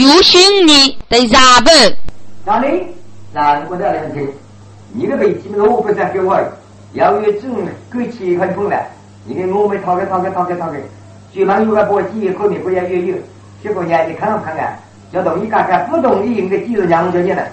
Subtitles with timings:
[0.00, 1.74] 有心你得咋办？
[2.46, 2.86] 哪里？
[3.34, 4.26] 哪我的两听？
[4.94, 6.40] 你的背景我不再给我，
[6.94, 7.50] 要有种
[7.92, 8.82] 给钱很痛了。
[9.26, 10.78] 你给我们掏开掏开掏开掏开，
[11.34, 13.14] 举办有个波机，后面不也也有？
[13.62, 14.78] 结果呢，你看看看，
[15.12, 17.46] 要同意看看，不同意应该记住两条线了。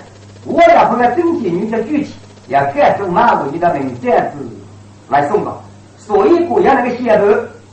[0.46, 2.14] 我要碰个证件，你叫具体，
[2.48, 4.48] 要改成马文你的名这样子
[5.10, 5.62] 来送到。
[5.98, 7.26] 所以国家那个写头，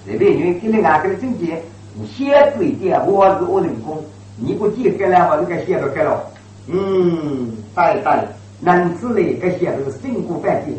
[0.04, 1.62] 这边因为给你按个证件，
[1.94, 4.04] 你写对点，我是我人工，
[4.36, 6.20] 你不记改了，我就给写头改了。
[6.66, 8.12] 嗯，对对，
[8.60, 10.74] 能之类个写头辛苦反省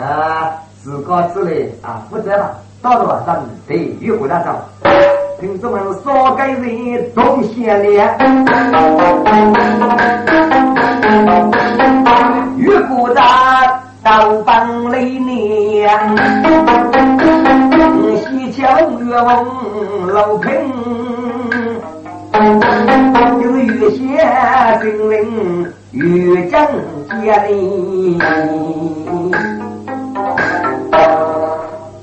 [0.00, 0.52] 啊，
[0.82, 4.54] 自个之类啊，负责了，到了晚上得越过那种。
[5.40, 7.76] 听众们，少给人东西了，
[12.56, 16.16] 越过那道帮里娘，
[18.18, 18.62] 西桥
[19.00, 19.44] 越往
[20.06, 20.50] 楼平，
[22.32, 23.98] 就是越写
[24.80, 25.12] 心灵
[25.92, 26.52] 越正
[27.20, 28.18] 接里，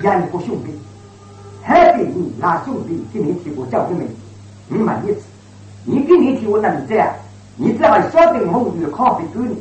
[0.03, 0.67] 严不兄弟。
[1.63, 4.05] 还给你拿兄弟给你提过教训没？
[4.67, 5.21] 你满意思？
[5.83, 7.11] 你给你提我能这样？
[7.55, 9.57] 你只要晓得我有咖啡给你，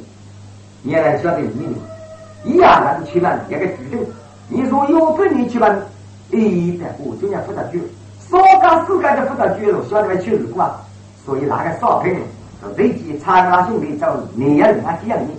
[0.82, 1.74] 你也来晓得你
[2.44, 3.98] 一样能去办一个决定。
[4.48, 5.80] 你说有本你去办，
[6.30, 7.82] 一百五就要负责局，
[8.30, 10.18] 少干四干就负责局了，晓得没？
[10.18, 10.70] 去日过，
[11.24, 12.16] 所以那个少平
[12.76, 15.36] 随机查那兄弟找你也人家见你，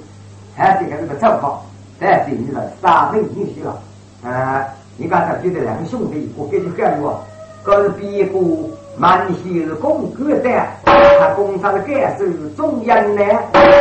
[0.56, 1.66] 还是个这个照好，
[2.00, 3.80] 但是你了三分进去了，
[4.24, 4.66] 啊。
[5.02, 7.24] 你刚才觉得两个兄弟，我给你干过，
[7.64, 8.38] 可是别个
[8.98, 10.50] 满是公哥的，
[10.84, 13.22] 他工厂的干事中央呢，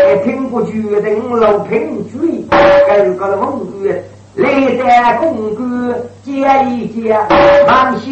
[0.07, 2.45] 也听过决定老平追，
[2.87, 3.93] 这个风雨
[4.37, 5.93] 来在公哥
[6.29, 7.19] 接一接，
[7.67, 8.05] 满是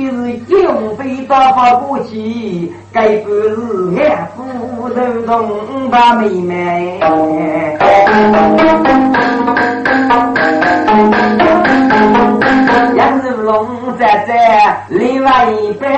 [0.48, 3.55] 经费打发过去，该不是
[4.00, 5.47] 俺夫人同
[5.91, 6.98] 把妹妹。
[12.97, 13.69] 杨子龙
[13.99, 15.93] 在在另外一边，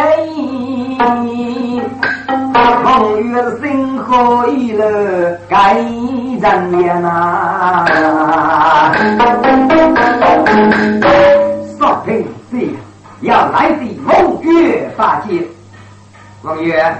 [2.82, 5.74] 风雨生活一了该
[6.40, 7.86] 人面呐。
[11.88, 12.68] 少平是
[13.22, 15.42] 要来的风月八戒，
[16.42, 16.94] 王爷，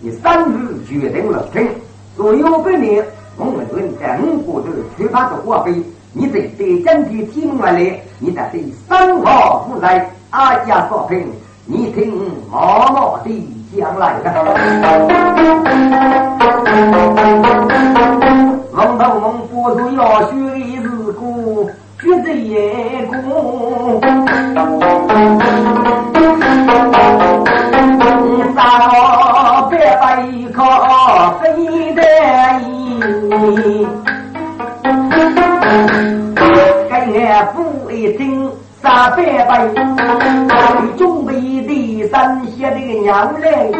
[0.00, 1.66] 你三日决定了平，
[2.14, 3.02] 所有百年，
[3.38, 3.66] 我们
[3.98, 4.68] 在五国的
[4.98, 5.82] 缺乏的货币。
[6.12, 9.88] 你得对整体提问来，你得对生活负责。
[10.28, 11.26] 阿家少平，
[11.64, 12.12] 你听
[12.50, 14.14] 默默的讲来。
[18.74, 20.58] 龙头龙不是要学的
[22.04, 22.52] 的是故，绝对也
[23.22, 24.00] 故。
[28.54, 28.58] 三
[28.90, 28.92] 个
[29.70, 30.02] 白白
[30.52, 30.58] 靠
[31.40, 31.42] 飞
[31.94, 32.00] 得
[32.60, 32.64] 意。
[36.90, 36.94] 俺
[37.54, 38.50] 父一听
[38.80, 39.52] 三百倍，
[40.96, 41.32] 准备
[41.66, 43.72] 的三些的娘嘞，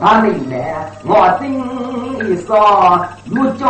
[0.00, 0.56] 他们呢，
[1.04, 1.42] 我真
[2.28, 2.50] 一说
[3.34, 3.64] 不在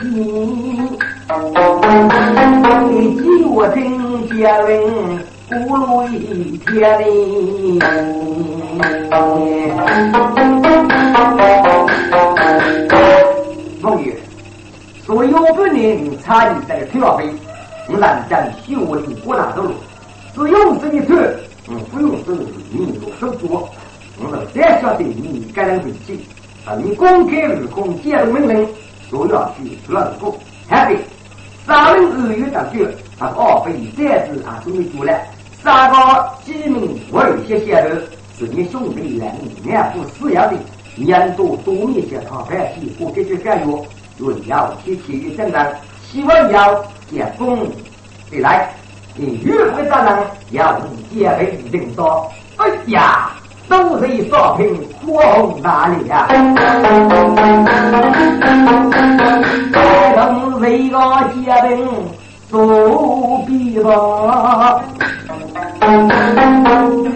[0.00, 0.98] 听，
[1.34, 4.84] 你记我听家人
[5.48, 7.78] 咕噜一天哩，
[13.80, 14.14] 梦雨。
[15.06, 17.24] 所有百年参与这个跳飞，
[17.88, 19.72] 我南疆修理过大走路，
[20.34, 21.14] 只用这一头，
[21.68, 23.70] 嗯，不用这个你做手做，
[24.22, 26.26] 我们再晓得你该人脾气，
[26.66, 28.68] 啊，你公开日空接到命令，
[29.10, 30.30] 都要去做那个，
[30.68, 30.98] 还得
[31.66, 32.84] 三人二月当局，
[33.18, 35.16] 啊，二非再次啊，终于做了，
[35.62, 38.02] 三个几名为些些的，
[38.38, 39.32] 是你兄弟两
[39.64, 40.56] 两副死要的，
[40.96, 43.78] 年度多面些他白皮，我给这干药。
[44.18, 45.74] 若要提体育正能，
[46.06, 47.66] 希望要结功
[48.30, 48.70] 得来。
[49.16, 50.80] 你约会大人要
[51.12, 52.30] 结为领导。
[52.56, 53.21] 哎呀，
[53.72, 56.28] 都是少平火红哪里呀？
[60.14, 60.98] 龙为个
[61.32, 61.72] 结兵
[62.50, 64.78] 做比吧，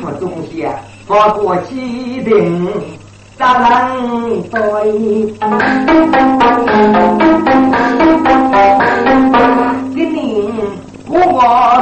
[0.00, 0.74] 副中线
[1.06, 2.72] 发过起兵。
[3.38, 4.58] 咱能对，
[9.92, 10.24] 今年
[11.06, 11.12] 我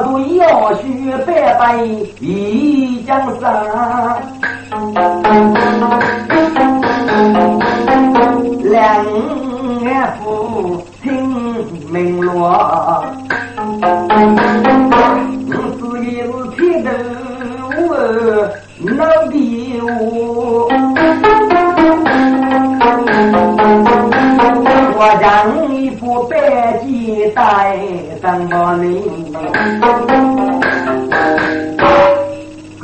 [0.04, 0.82] 都要学
[1.24, 1.76] 百百
[2.18, 3.46] 一江山，
[8.62, 9.04] 两
[9.82, 9.90] 眼
[10.22, 11.02] 不听
[11.90, 13.02] 明落，
[14.92, 14.94] 我
[15.50, 16.06] 是
[16.54, 16.88] 铁头
[18.96, 19.00] 老
[19.32, 19.34] 弟，
[24.96, 25.02] 我
[25.68, 26.32] 你不白
[26.84, 26.86] 鸡
[27.34, 27.42] 蛋
[28.22, 28.86] 怎么你？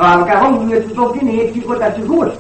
[0.00, 0.25] 领。
[0.25, 2.32] 刚刚我女子都给你提过的是如此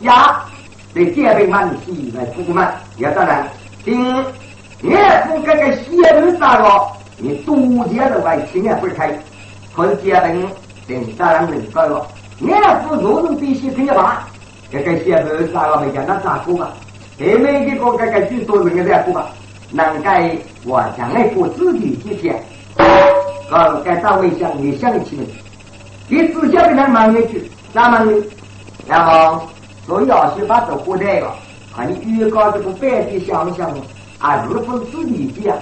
[0.00, 0.44] 呀，
[0.92, 2.66] 对戒备满喜来出门，
[2.96, 3.48] 也当然，
[3.84, 4.14] 今
[4.82, 4.96] 岳
[5.26, 9.10] 父这个邪门杀了，你独家的外亲也不开，
[9.74, 10.46] 可是戒备
[10.86, 12.06] 等当然能搞了。
[12.40, 14.28] 岳父若能必须听的话，
[14.70, 16.70] 这个邪门杀了没讲，那咋过吧？
[17.18, 19.26] 还没给个这个最多人在过吧？
[19.72, 20.30] 能该
[20.64, 22.40] 我将来过自己几天，
[23.50, 25.16] 呃，该单位想你想起
[26.08, 28.24] 你只晓得那忙一句，咱们
[28.86, 29.46] 然后
[29.86, 31.34] 做要去把这活带了，
[31.76, 33.70] 看你预告这个白的想想
[34.18, 35.56] 啊，如何自己讲？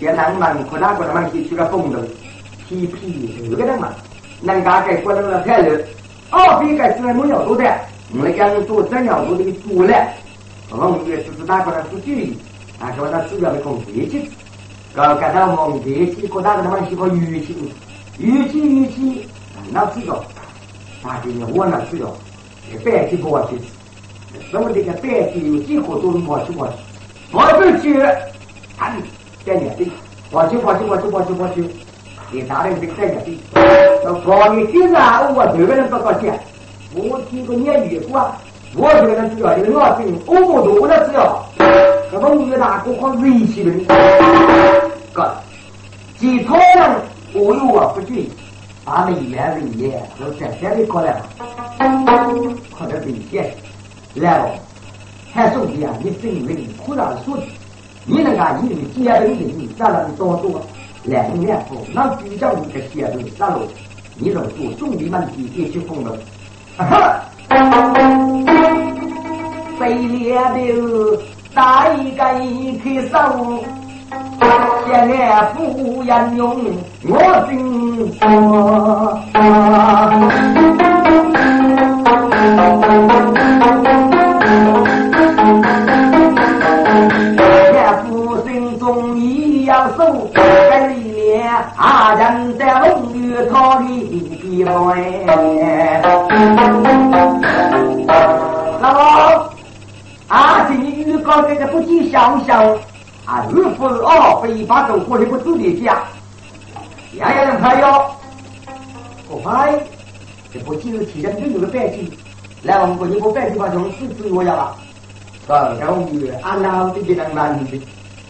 [0.00, 1.98] 现在忙可哪个他妈去去个风头，
[2.68, 3.94] 皮皮这个人嘛，
[4.42, 5.80] 能干给过那个太热，
[6.30, 7.64] 二比个什么要做的，
[8.12, 9.94] 我们讲做怎样做的做了。
[10.70, 12.38] 我们也只是打过来做举例，
[12.80, 14.28] 啊，说他主要的工业气，
[14.92, 17.72] 搞搞到我们业气，各大个他妈喜欢语气，
[18.18, 19.28] 语气语气，
[19.70, 20.24] 那知道，
[21.02, 22.14] 大今年我那知道，
[22.84, 23.58] 白气过去，
[24.50, 26.74] 什么这个白气有几个都能过去过去，
[27.32, 27.94] 过去去，
[28.78, 28.94] 看，
[29.44, 29.90] 在年底，
[30.30, 31.64] 过去过去过去过去过去，
[32.30, 33.40] 你大人在年底，
[34.04, 36.38] 那过年今啊，我这个人多少钱？
[36.94, 38.24] 我听个年月过。
[38.76, 41.46] 我这个人主要就是我姓欧不多的只要，
[42.12, 43.70] 那么越大国靠人气的，
[45.12, 45.32] 个，
[46.18, 46.96] 其他人
[47.34, 48.28] 我有我不举，
[48.84, 51.26] 把你一来一来都在这里过来了，
[52.70, 53.54] 快点理解，
[54.14, 54.50] 来了，
[55.32, 57.42] 还兄弟啊，你真人苦难说的，
[58.04, 60.60] 你那个你的结婚的你咋能多多？
[61.04, 63.62] 两年后，那比较你的结婚啥路，
[64.16, 66.18] 你能做兄弟们的一起疯了，
[66.76, 67.20] 哈。
[69.80, 71.18] 被猎的
[71.52, 73.18] 大一个一开手，
[74.86, 76.56] 现在不言用
[77.08, 77.12] 我
[77.48, 77.52] 心
[78.18, 78.22] 说。
[87.38, 87.42] 岳
[88.02, 88.08] 父
[88.46, 88.48] 心。
[88.78, 94.70] 中一样手，跟里面阿人在风雨逃离来。
[98.80, 98.98] 那么。
[100.28, 100.66] 啊！
[100.68, 102.60] 这你预告这个不计想想
[103.24, 106.04] 啊，日复二非把走过来不自己家，
[107.14, 108.10] 样样人朋友，
[109.28, 109.78] 不拍
[110.52, 112.10] 这不就是提前就有个白金，
[112.62, 114.76] 来我们国一部白金把从四次我要了，
[115.48, 117.80] 啊，然后你按照这些人难的，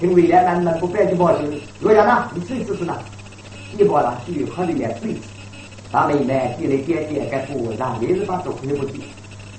[0.01, 2.97] 因为来难难不白金保证，我要呢，你试一试是哪？
[3.77, 5.23] 一包了，去喝里面试一试，
[5.93, 9.03] 咱们来积累点点该不让也是把走过来不计，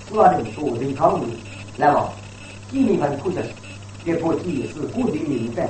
[0.08, 1.26] 说的多人考虑，
[1.76, 2.08] 来吧。
[2.72, 3.42] 地名很出色，
[4.06, 5.68] 这部剧是固定名单。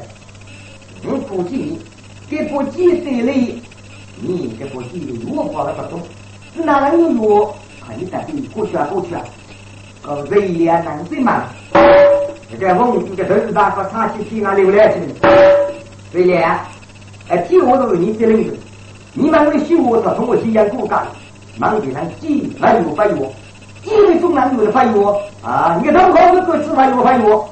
[1.05, 1.79] 我估计
[2.29, 3.61] 这部剧这里，
[4.19, 6.01] 你这部剧如果了不懂，
[6.53, 7.55] 是哪能有药？
[7.87, 9.21] 看你在这里过去啊过去啊，
[10.03, 11.47] 呃，威廉男最慢。
[12.51, 15.13] 这个我们这个都是大个长期平安流来去的。
[16.13, 16.43] 威廉，
[17.29, 18.57] 哎，听我都是你这领子，
[19.13, 21.07] 你们为修我说通过体验骨干，
[21.57, 23.31] 忙给人几万有百有。
[23.83, 27.47] 因为中南有的翻译我啊，你看他们好多个字翻译我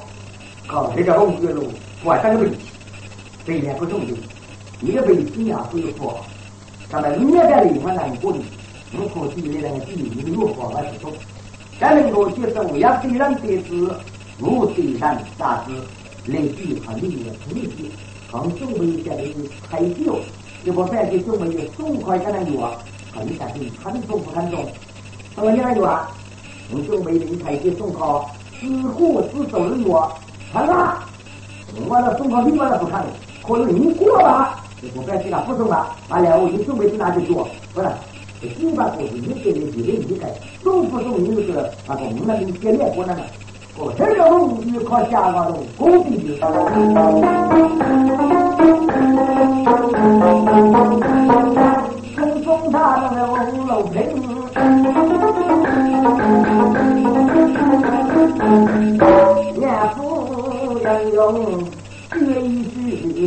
[0.66, 1.70] 搞，这叫我们岳路，
[2.02, 2.58] 我三个问题，
[3.46, 4.14] 这一点不重要。
[4.80, 6.24] 一个问题啊，不有错，
[6.90, 8.38] 咱们明代的话难过的，
[8.92, 11.12] 如果自己那个地理如何来不懂，
[11.78, 13.90] 咱能够接受为要对人得知，
[14.40, 15.00] 我对人
[15.38, 15.72] 啥子，
[16.26, 17.90] 来句和另一个同义，
[18.32, 19.34] 刚中文讲的是
[19.70, 20.18] 太久，
[20.64, 22.72] 结果再给中文的中快才能有啊，
[23.14, 24.66] 可你感觉看重不看重？
[25.34, 26.10] 什么样有啊？
[26.72, 30.10] 我就为林太监送考，自顾自走的我，
[30.54, 30.94] 看看，
[31.88, 33.06] 我那送考另外的不看了，
[33.44, 37.88] 可能你过了，就不该去了，不送了，完了我就准备去哪里做，不是，
[38.40, 40.20] 这基本上是你给的，你的理解，
[40.62, 41.48] 送不送你就是
[41.88, 43.22] 那个我们理解面过来了，
[43.78, 46.46] 哦，这个我们就靠下那种工地的，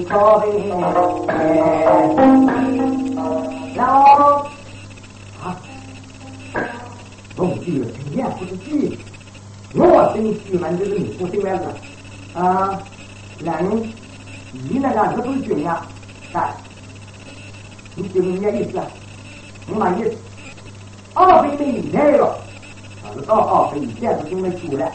[0.05, 0.37] 老
[5.43, 5.55] 啊，
[7.35, 8.97] 我讲你去年不是去？
[9.73, 11.65] 我是你去嘛，就是你不这边子
[12.33, 12.79] 啊。
[13.39, 13.53] 人，
[14.51, 15.85] 你那个，都是军人啊。
[17.95, 18.87] 你军明有意思啊？
[19.69, 20.03] 我满意。
[21.13, 22.39] 二分米来了，
[23.03, 24.91] 哦到，二分，现在准备收了。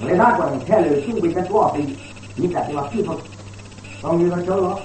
[0.00, 1.86] 我在他过那看了，准备多少分？
[2.36, 3.16] 你在地方最好。
[4.04, 4.78] 当地人走了，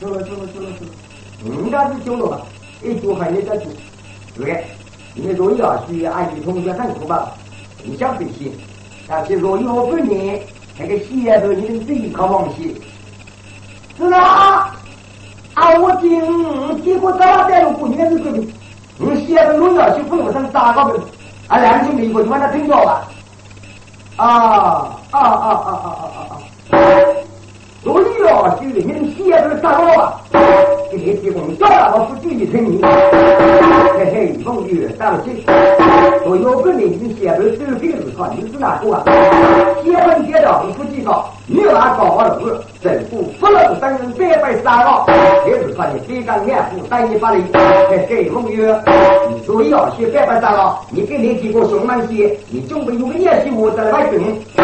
[0.00, 2.42] 走了走了走了走了，人家是走了吧，
[2.80, 3.66] 一走还有个走，
[4.36, 4.64] 对不对？
[5.16, 7.32] 你若要去按你同学很可吧，
[7.82, 8.52] 你想不行。
[9.08, 10.40] 但是若要不你，
[10.78, 12.80] 那个西丫都你能自己搞忘记，
[13.98, 14.76] 是吧？
[15.54, 18.36] 啊，我今结果早带了过年的时候，
[19.00, 20.96] 我西丫头若要去不用上大高门，
[21.48, 23.08] 啊，两兄弟一个就把它吞掉吧。
[24.16, 24.96] 啊啊！
[25.10, 26.11] 啊啊啊啊
[27.82, 30.22] 所以啊，兄弟，你的先不能了啊！
[30.88, 32.80] 今天提供小喇的书记的签名，
[33.98, 35.30] 嘿嘿，风雨挡不住。
[36.24, 39.02] 所有个年轻，写都臭平如常，你是哪个啊？
[39.82, 42.38] 结婚结到你不地道，你娃搞好了，
[42.80, 45.04] 政府不能登门别被杀了，
[45.44, 47.44] 你是上呢非常爱护，待你把脸
[47.90, 48.64] 嘿嘿，风雨。
[49.44, 52.38] 所以啊，兄弟，三拜了，你今天提供什么鞋？
[52.48, 54.62] 你准备有个年轻我再来整鞋，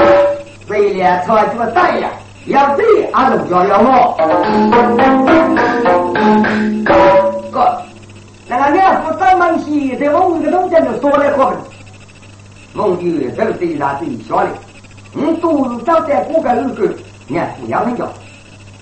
[0.69, 2.09] 为了穿这么脏呀！
[2.49, 4.17] 要对阿龙要要我。
[7.53, 7.83] 哥，
[8.49, 11.59] 那个两副上门去，在我们的东家就说来过分。
[12.73, 13.05] 梦就
[13.37, 14.49] 这个对他对小的，
[15.13, 18.07] 你都是招待过个日子，娘不要人家。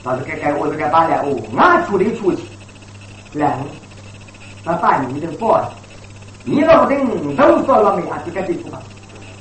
[0.05, 2.45] 但是该该我这个大娘，哦俺出力出去。
[3.33, 3.59] 来，
[4.65, 5.61] 那大你的过，
[6.45, 8.23] 你老等都说了没啊？
[8.25, 8.81] 这个对付吧。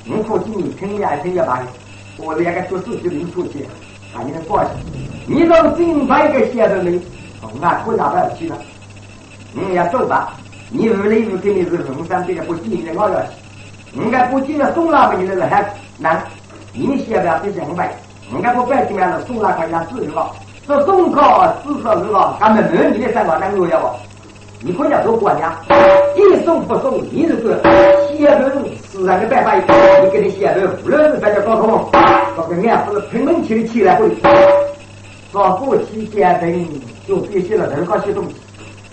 [0.08, 1.66] 我估计你听也听也罢了，
[2.16, 3.64] 我连个做自己人出去。
[4.16, 4.70] 啊，你过去，
[5.26, 6.98] 你到正派一个先生里，
[7.42, 7.48] 我
[7.84, 8.56] 国家办去了，
[9.52, 10.32] 你也走吧，
[10.70, 13.26] 你五雷五根你是五山辈的不进你，我了，
[13.94, 15.62] 人家不进的送那么你那个还
[15.98, 16.24] 难，
[16.72, 17.94] 你先不要这些百，
[18.32, 20.32] 人家不办进来了送那块家自由了，
[20.66, 22.38] 这送高至少是吧？
[22.40, 23.88] 他们没你的三观，那个要不？
[24.62, 25.54] 你国家都管家，
[26.16, 27.60] 你送不送，你是个
[28.16, 28.64] 先生。
[28.96, 29.54] 自然的办法，
[30.02, 31.90] 你给你写了，无论是大家高考，
[32.48, 33.68] 这个案子评平起的。
[33.68, 34.08] 起来会，
[35.30, 36.66] 说夫妻结婚
[37.06, 38.34] 就必须了，任何些东西，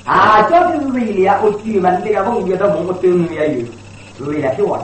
[0.03, 2.69] 啊，这就是一年我举门这个风雨的。
[2.73, 3.15] 风都有，
[4.17, 4.77] 是也给我，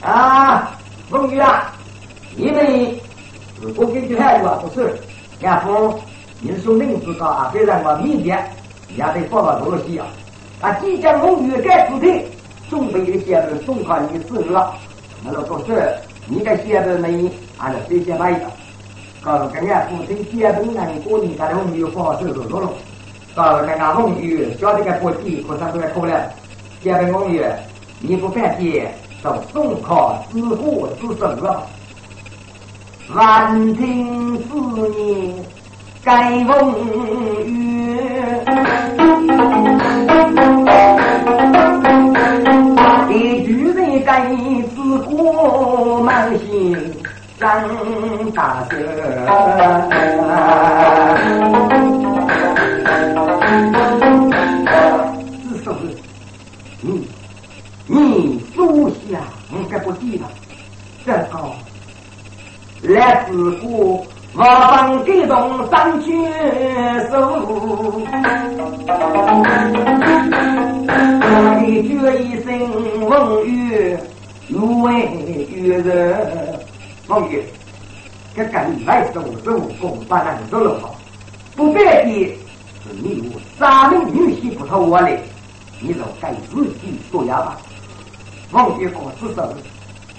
[0.00, 0.72] 啊，
[1.08, 1.72] 风雨啊，
[2.34, 2.66] 你们
[3.60, 4.92] 如果根据态度不是，
[5.42, 5.94] 俺夫，
[6.40, 8.36] 你说明知道啊，虽然我明年
[8.96, 10.08] 也得报个东西啊，
[10.60, 12.28] 啊，即将风雨该出队。
[12.70, 14.44] 送给你写的，送他一个字。
[15.22, 15.92] 那个说是，
[16.26, 18.42] 你该写的那你俺就随便买一个。
[19.22, 22.70] 告诉跟俺父亲写的那你过年咱没有不好收拾多了。
[23.34, 26.22] 告诉跟俺红玉晓得该过急，可算是可怜。
[26.82, 27.44] 写的红玉，
[28.00, 28.82] 你不犯急，
[29.22, 31.66] 就送他自货自收了。
[33.14, 34.48] 万听四
[34.88, 35.44] 年
[36.02, 36.72] 该风
[37.44, 37.98] 雨。
[44.20, 46.76] 人该自过满心
[47.38, 47.64] 张
[48.32, 48.76] 大哥，
[55.48, 55.74] 是说
[56.82, 57.08] 你
[57.86, 59.20] 你属下
[59.52, 60.24] 应该不记得
[61.06, 61.50] 这个
[62.82, 64.04] 来自过。
[64.32, 66.24] 我方激动三军
[67.10, 67.16] 手，
[71.60, 72.58] 你这一生
[73.08, 73.96] 风雨
[74.48, 75.06] 如为
[75.48, 76.58] 雨人，
[77.06, 77.44] 风雨，
[78.34, 80.96] 这敢来走走，共把人走了好，
[81.54, 82.36] 不别的
[82.82, 85.22] 是你我三名女婿不投我嘞，
[85.78, 87.60] 你老该自己做呀吧。
[88.50, 89.54] 王爷我辞走，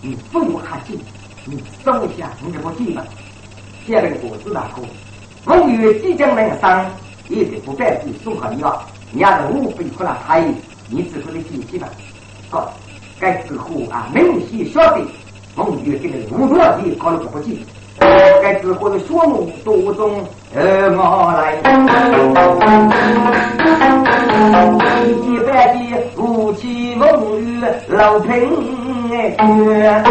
[0.02, 0.98] 你不用客气，
[1.44, 3.04] 你收下你就不记吧。
[3.86, 4.84] 现在果子大哭，
[5.44, 6.86] 王爷即将来生，
[7.28, 10.54] 也得不别的送好你啊，你要是无非哭他也。
[10.94, 11.88] 你指挥的信息吧。
[12.50, 12.74] 好，
[13.18, 15.00] 该指挥啊，明细晓得，
[15.56, 17.66] 梦月这个无多地搞了不济。
[18.42, 20.22] 该指挥的说目都中，
[20.54, 21.56] 呃，我来。
[21.56, 21.62] 一
[25.40, 28.30] 般的夫妻梦雨老平
[29.14, 30.04] 哎绝。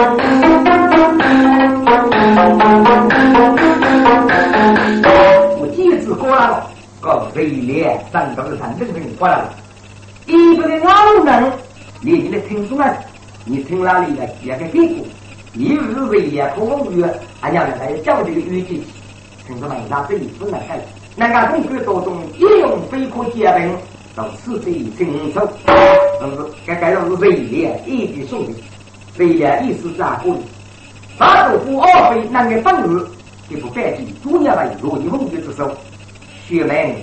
[5.58, 6.66] 我记住过了，
[7.02, 9.50] 个威廉上到了山，认真过来了。
[10.30, 11.52] 衣服的老人，
[12.00, 12.94] 你你来听众啊，
[13.44, 14.28] 你听哪里的？
[14.44, 15.06] 也个屁股，
[15.52, 18.84] 你以为也不公务员，俺家人来叫这个预计，
[19.46, 20.78] 听众们，那这一不能干。
[21.16, 23.76] 那个工具当中，一用飞科煎饼，
[24.14, 25.40] 都是这一清楚。
[26.20, 27.36] 但是，该改都是为了
[27.84, 28.52] 一点送的，
[29.18, 30.40] 为了一时咋过的。
[31.18, 33.06] 大豆腐二飞那个本事，
[33.50, 34.06] 就不干净。
[34.22, 35.70] 多年来，落地工具之手，
[36.46, 36.94] 学们，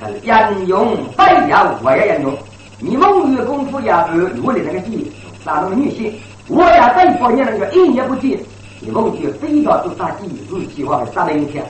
[0.00, 2.38] 可是英勇，非要我也英用。
[2.80, 5.10] 你风雨功夫也是我的那个技，
[5.44, 6.14] 啥那么女性。
[6.46, 8.38] 我也再说你那个一年不见，
[8.80, 11.64] 你梦觉飞到都杀鸡，日计划杀了一天，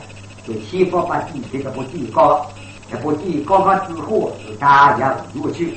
[0.46, 2.46] 就先发把鸡这个不鸡高，
[2.90, 5.74] 这不鸡高高之后是大洋入去。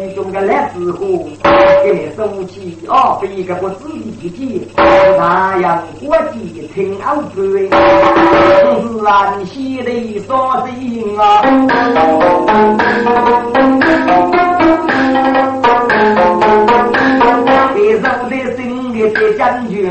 [0.00, 0.98] 你中个来之后，
[1.82, 3.88] 给你送起哦，被一个不自
[4.20, 11.42] 己的太阳国际听奥吹，是兰溪的所心啊。
[17.74, 19.90] 给肉的心里的将军，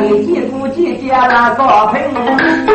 [0.00, 2.71] 你姐夫姐姐那高平。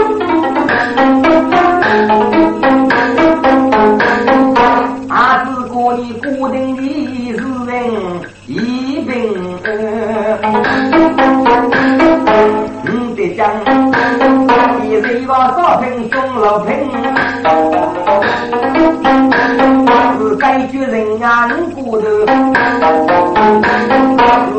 [15.78, 16.90] 个少平中老平，
[20.20, 22.06] 是该决人啊骨头，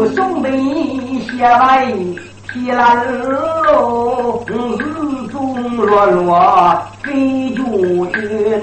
[0.07, 1.93] 是兄弟下来
[2.53, 4.53] 提篮路，日
[5.31, 8.63] 中落落给主人。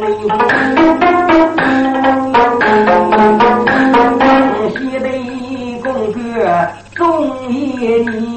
[4.72, 5.06] 西北
[5.84, 6.20] 公哥
[6.96, 7.04] 中
[7.50, 8.35] 夜你，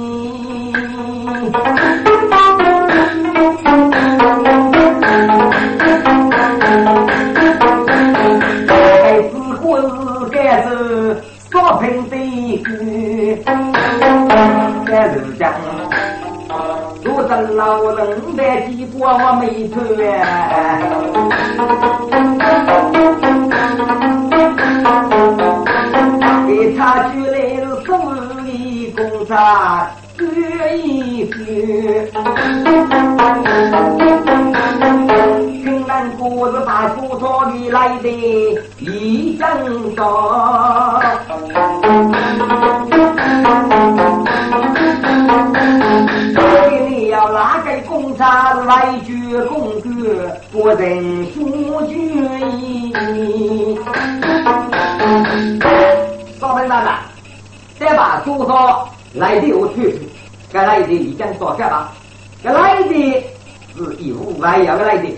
[17.40, 19.68] 老人来几过我没
[26.46, 27.88] 给他举来了送
[28.44, 30.24] 礼公差各
[30.76, 31.36] 一个，
[35.62, 38.08] 云南果子大葡萄里来的
[38.80, 40.02] 一整多。
[58.48, 59.98] 把多少来的我去，
[60.50, 61.92] 该来的已经少干吧？
[62.42, 62.94] 该来的
[63.76, 65.08] 是义务外要来的，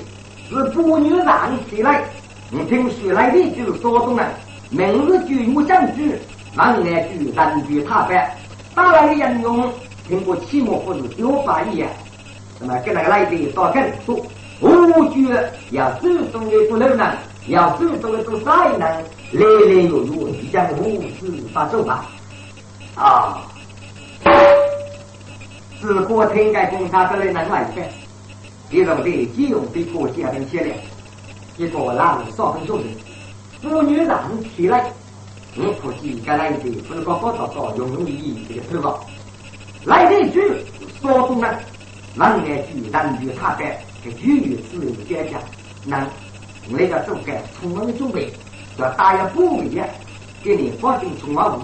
[0.48, 2.02] 是妇女让起来。
[2.50, 4.26] 你听说来的就是说中人，
[4.70, 6.12] 明日就有相聚，
[6.56, 8.36] 晚年就人聚他白。
[8.74, 9.72] 打来的人用
[10.08, 11.88] 听过期末或者九八一样，
[12.58, 14.26] 那么跟那个来的少更多。
[14.60, 17.12] 我觉要注重的不能呢，
[17.46, 18.86] 要注重的都啥呢？
[19.32, 22.06] 来来有有，一将无事发奏吧。
[22.94, 23.46] 啊！
[25.80, 27.82] 自古天改公差得来能来的，
[28.70, 30.70] 一种的借用的国家跟写的，
[31.56, 32.86] 一个让少分众人，
[33.62, 34.20] 妇女让
[34.56, 34.92] 起来，
[35.56, 39.00] 我估计该来的不能高高早早用用意这个头发，
[39.84, 40.40] 来的句
[41.00, 41.58] 说中了，
[42.16, 45.40] 万年句男女差别，这句语自由讲讲，
[45.86, 46.06] 那
[46.68, 48.30] 那个总该充分的准备。
[48.78, 49.86] 要打一不一样，
[50.42, 51.60] 给你放进充话物，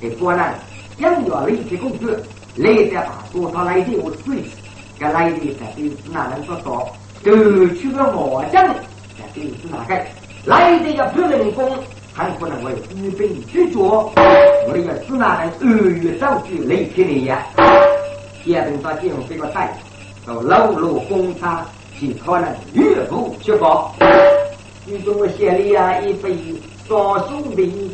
[0.00, 0.54] 给果然
[0.98, 2.10] 想要立即工作，
[2.56, 4.56] 来得把多少来的我试一试，
[4.98, 6.88] 给来的在这是哪能做到？
[7.24, 8.64] 都去个麻将，
[9.16, 9.94] 在这是哪个？
[10.44, 11.68] 来的要不人工，
[12.12, 14.12] 还不能为资本去做，
[14.68, 17.44] 我的要是哪能二月上去雷天的呀？
[18.44, 19.76] 第二等到金融这个带，
[20.24, 21.66] 都老路工厂
[21.98, 23.92] 去可能越步去搞。
[24.86, 26.34] 你给我写了呀一杯
[26.86, 27.87] 双兄弟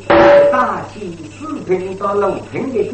[0.51, 2.93] 大气四平到六平的歌，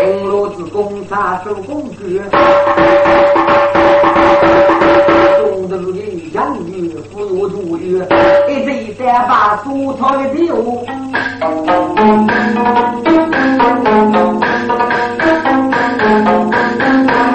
[0.00, 2.02] 平罗子公差做公歌，
[5.38, 5.98] 中头的
[6.32, 6.68] 洋芋
[7.12, 8.02] 富有主语，
[8.48, 10.84] 一对三把粗糙的酒。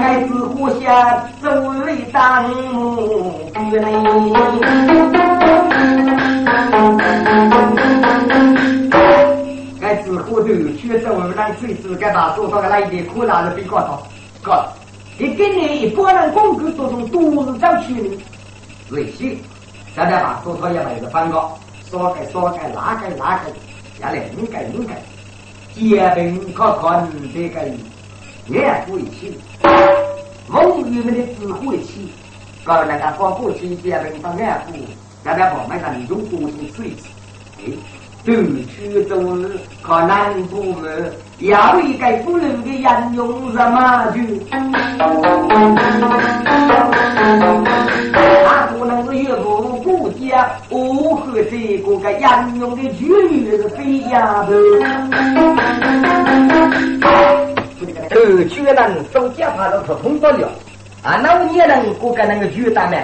[0.02, 0.86] 孩子互相
[1.42, 1.50] 周
[1.86, 5.19] 围当母女嘞，
[10.30, 10.46] 孩子互头
[10.78, 14.04] 去周围让妻子给他做到个来点苦难的比高头
[14.42, 14.68] 高，
[15.18, 18.18] 一个年一般人工资都从都市上去的，
[18.88, 19.38] 所以现
[19.96, 21.58] 在把做到也买个饭高，
[21.90, 23.44] 少盖少盖，哪盖哪盖，
[24.00, 25.02] 下来应该应该，
[25.74, 27.62] 结冰可看这个。
[28.52, 29.38] 安徽气，
[30.48, 32.12] 蒙语们的指挥器，
[32.64, 34.80] 搞那个广播期间人到安徽，
[35.24, 36.92] 大家跑那个你用多些水，
[37.60, 37.66] 哎，
[38.26, 38.34] 都
[38.68, 44.40] 去中日靠南部门，要一个不能的人用什么去？
[48.46, 53.08] 他不能是岳父顾家我和这个个杨勇的剧
[53.50, 54.52] 是飞呀头。
[58.10, 58.16] 头
[58.50, 60.50] 去人手脚怕都通不了，
[61.04, 62.98] 啊，那我也能过个那个剧单呢？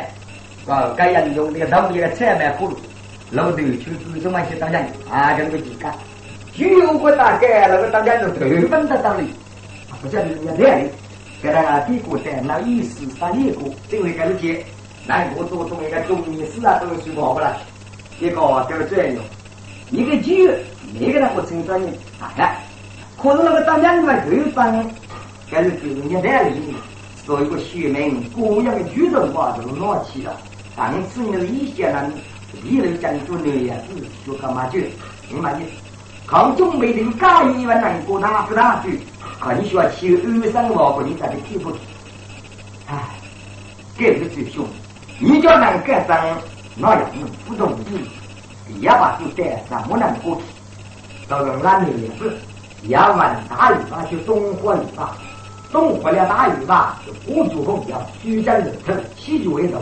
[0.67, 2.75] 啊，该杨勇的头一个菜卖葫芦，
[3.32, 5.92] 老头去做什么些当家啊，这个几个，
[6.54, 9.28] 剧有个大概那个当家就头分得到里，
[10.02, 10.90] 不晓得人家这里。
[11.42, 14.66] 给他低过在那意思发力过，这位跟是姐，
[15.06, 17.56] 那我做做一个中医师啊，都是好不了。
[18.20, 18.36] 一个
[18.68, 19.24] 都是这样，
[19.92, 20.50] 一个剧，
[20.98, 22.34] 每个人不成专业啊。
[23.22, 24.92] 可是那个当家的话，又当，
[25.52, 26.74] 但是给人家代理，
[27.26, 30.36] 做一个学名，各样的举动话都拿起了。
[30.76, 32.12] 当时你的一些人，
[32.65, 34.89] 一路讲究那样子，就干嘛去？
[35.30, 35.71] 明白意思？
[36.28, 38.99] 抗中美的假一万人过大不大去？
[39.39, 41.80] 很需要去二三万个你才能听不懂。
[42.88, 42.97] 唉，
[43.97, 44.65] 这个最凶。
[45.19, 46.38] 你叫人干上
[46.75, 47.10] 那样
[47.47, 50.43] 不容易，也把就带上不能过去。
[51.28, 52.36] 到了俺们也是，
[52.82, 53.17] 也问
[53.49, 55.15] 大雨吧就东火雨吧，
[55.71, 59.80] 东火了大雨吧就不主动要虚张声势，气就为头。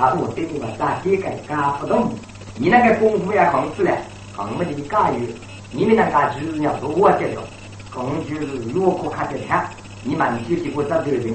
[0.00, 2.10] 他我对你们大体干干不动，
[2.56, 3.94] 你那个功夫要控制了，
[4.34, 5.28] 控不你干预，
[5.70, 7.44] 你们那个就是要多我这种。
[7.92, 9.68] 工具是如果看得看，
[10.02, 11.34] 你蛮具体我找别人，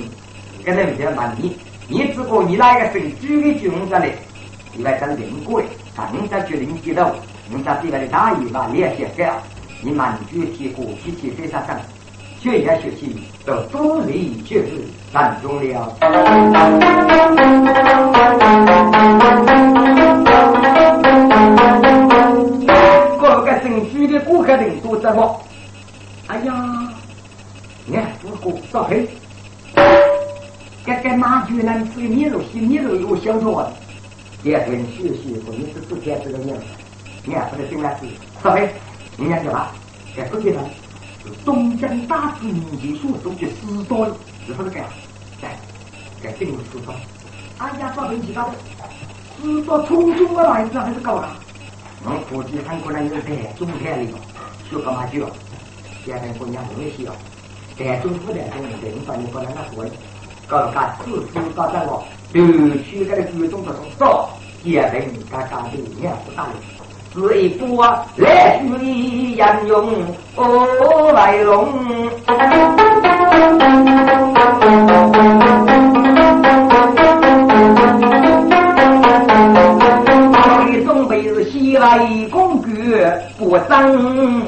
[0.64, 1.56] 跟他们讲嘛你，
[1.88, 4.18] 你只顾你那个是举的军子嘞，
[4.74, 5.68] 你来当领过的，
[6.12, 7.14] 更加决定知道，
[7.52, 9.40] 人家对外的大意把联系干，
[9.84, 11.80] 你蛮具体过脾气非常上，
[12.40, 14.82] 学业学习都独立确实
[15.16, 15.96] 难中了。
[23.18, 25.42] 各个省区的顾客人都在么？
[26.28, 26.54] 哎呀，
[27.86, 29.08] 你看我哥少黑，
[30.86, 31.72] 这个马局呢？
[31.94, 33.72] 吃米肉，洗米肉有小着的。
[34.44, 36.64] 第二天学习说你是不天这个样子，
[37.24, 38.08] 你看不得进来是。
[38.44, 38.70] 少黑，
[39.18, 39.72] 人家叫啥？
[40.14, 40.60] 该不给他。
[41.44, 44.06] 东江大子民间所说的四刀，
[44.46, 44.82] 是不是该？
[44.82, 44.86] 该
[46.26, 46.94] 该进入四刀。
[47.60, 48.52] 哎呀，少黑，其他的
[49.42, 51.28] 四刀从中国来子还是高的？
[52.04, 54.18] 我估计很可能有在中天里头
[54.70, 55.30] 学干嘛去了？
[56.06, 57.12] 现在姑娘不需要，
[57.78, 58.74] 在中府的中人
[59.06, 59.86] 说你不能那说，
[60.48, 62.38] 搞个自私搞这个，都
[62.84, 64.30] 去个举动不从少，
[64.64, 66.50] 结婚嘎嘎的面不大了。
[67.14, 67.86] 是一波
[68.18, 71.74] 来去杨勇哦来龙。
[81.98, 83.06] 为公举
[83.38, 84.42] 不生，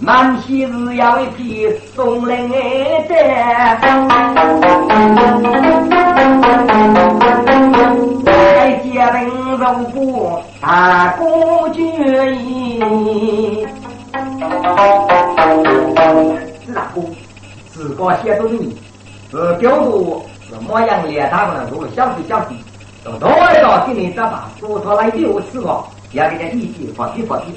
[0.00, 2.36] 满喜日要一批送来
[3.08, 3.14] 的，
[8.24, 9.26] 在家人
[9.56, 12.78] 肉不大公爵意。
[16.64, 17.00] 是哪个？
[17.72, 18.76] 自个写都是你，
[19.32, 22.56] 呃，表度是模样脸大不能说，相对相比，
[23.04, 25.84] 都多少给你这把说出来六次了。
[26.12, 27.52] 要给他一起发批发批，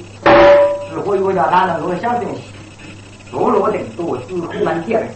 [0.90, 2.28] 只会有叫他能够相信，
[3.30, 5.08] 多罗的多是很难见。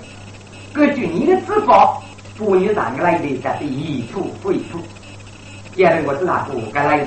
[0.73, 2.01] 根据你的执法，
[2.39, 4.81] 不以哪个来的，才是一处非处。
[5.75, 6.55] 现在我是哪个？
[6.73, 7.07] 该来的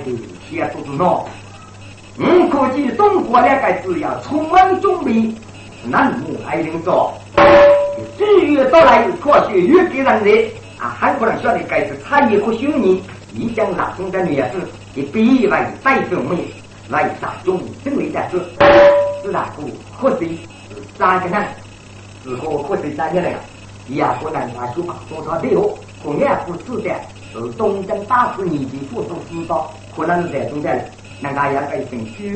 [0.50, 1.24] 先做做孬。
[2.18, 5.34] 我估计中国两个字要充满准备，
[5.84, 7.13] 难么还能做？
[8.18, 14.68] 至于到来科学越给人的啊，很可能晓得该是产业和虚拟，你讲哪种的女子？
[14.95, 16.38] 以比为代表美，
[16.89, 18.39] 来大众真为在说，
[19.23, 19.63] 是哪个
[19.97, 20.28] 或是
[20.97, 21.47] 三个人，
[22.23, 23.34] 是何或是三个人，
[23.88, 26.99] 也不能把书法说成对哦，同样不自在，
[27.32, 32.34] 是东征大师年纪所做知道，可能是在中间，那大家一份虚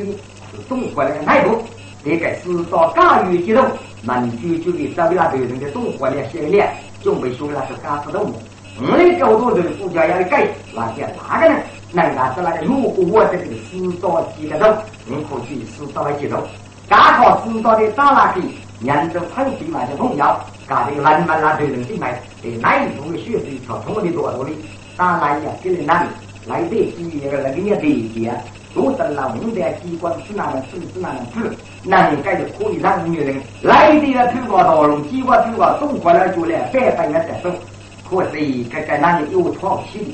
[0.51, 1.63] 是中国人的态度，
[2.05, 3.65] 这个知道干预激动，
[4.03, 6.69] 民主主义社会那头人的中国的先烈，
[7.01, 8.31] 准备说那是干不动，
[8.79, 11.59] 我们的角度是国家要改，那些哪个呢？
[11.95, 14.75] 那个是那个，如果我这个知道几个人，
[15.05, 16.41] 你可去知道来几种。
[16.89, 18.41] 刚好知道的打那个，
[18.81, 20.25] 人都很喜欢的朋友，
[20.67, 24.51] 搞这个慢慢那对人进来，给哪一种的学习从通的多多的，
[24.97, 26.09] 打那呀给人那里
[26.47, 28.33] 来得几个那个你理解，
[28.73, 37.53] 都是老们的机关是哪能治是哪能治，能改就可以让女人来的了，推广道路，机关推广中国来做了，百分也在动，
[38.09, 40.11] 可是该该那里有创新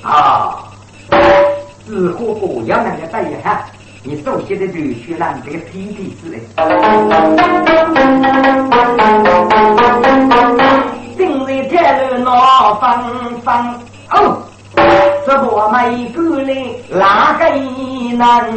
[0.00, 0.64] 啊。
[1.88, 3.64] 自火锅要那个带一下，
[4.02, 6.38] 你熟悉的就去拿这个 P P 之类。
[11.16, 12.86] 今日天热闹纷
[13.42, 13.54] 纷
[14.10, 14.42] 哦，
[15.26, 16.54] 这多么一个人
[16.90, 17.48] 哪个
[18.18, 18.52] 难。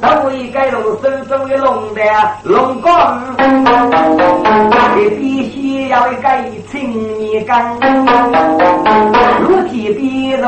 [0.00, 2.00] 都为该路深深的龙的
[2.44, 3.20] 龙岗，
[4.96, 7.76] 你必须要该青干，
[9.40, 10.46] 如体必如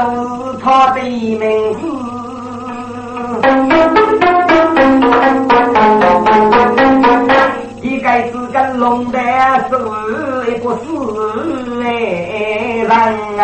[0.62, 1.40] 他的名
[1.74, 1.80] 字。
[7.80, 9.18] 一该是跟龙的
[9.68, 9.76] 是
[10.58, 11.86] 不是哎
[12.82, 12.90] 人
[13.38, 13.42] 啊？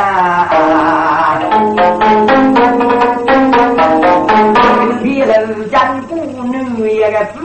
[5.03, 5.75] 别人家
[6.09, 6.55] 姑女
[6.97, 7.37] 一个子，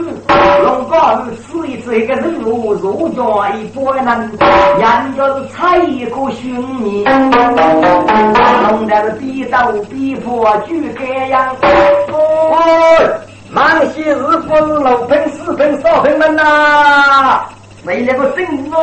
[0.62, 0.92] 龙哥
[1.24, 1.43] 是
[1.84, 11.54] 吃一次一个肉肉脚一般人，人家是踩一个寻你，龙的是比刀比破举盖样。
[11.60, 13.20] 哦，
[13.50, 14.14] 满西日
[14.48, 17.42] 风六盆四盆少盆们呐，
[17.84, 18.78] 为了个生活，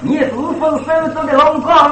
[0.00, 1.90] 你是否手中的龙光？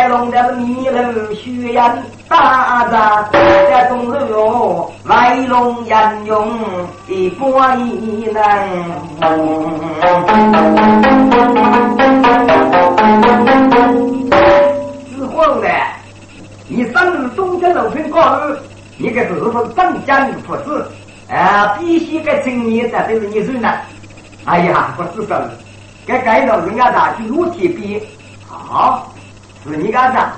[0.00, 6.48] 该龙的迷人血眼大扎，这种人哦，来龙眼用
[7.06, 8.42] 一波一能。
[15.10, 15.68] 之后呢，
[16.66, 18.40] 你上入东江楼村过后，
[18.96, 20.90] 你个是否镇江父子
[21.30, 21.76] 啊？
[21.78, 23.70] 必须该青年的都是你孙呢。
[24.46, 25.38] 哎呀，不是说，
[26.06, 28.02] 该该到人家大去裸体比
[28.48, 29.12] 好。
[29.64, 30.32] 是你干啥？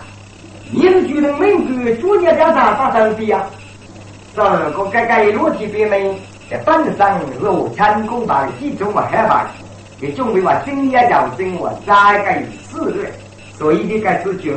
[0.74, 1.66] 你是觉得民
[2.00, 3.44] 主主义干啥发生的呀？
[4.34, 6.14] 这个改改裸体边门，
[6.50, 9.44] 在本身是成功把集中我害怕，
[10.00, 13.12] 也准备话经验调整我再改四日，
[13.58, 14.54] 所以你该是军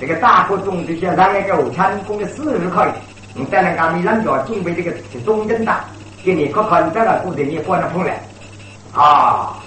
[0.00, 2.90] 这个大国中这些人那个成功的四日可以，
[3.34, 4.90] 你再能讲你人家准备这个
[5.26, 5.78] 中正党，
[6.24, 8.18] 给你可看在了，不得你管得出来
[8.94, 9.58] 啊？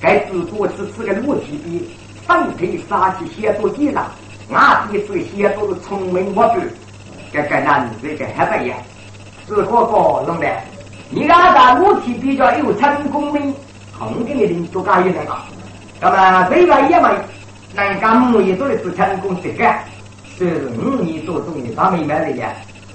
[0.00, 1.80] 该制作是个裸体边。
[2.32, 4.06] 上天杀气写作机上，
[4.50, 6.72] 俺弟子写作是聪明我智，
[7.30, 8.78] 这个男这个还不一样。
[9.46, 10.48] 是哥哥弄的，
[11.10, 13.40] 你俺家母体比较有成功的，
[13.98, 15.36] 红给你的做干一那个。
[16.00, 17.08] 那么这个也没，
[17.74, 19.84] 人家母也做的是成功的干，
[20.38, 22.50] 是五年做中的，他明白的呀。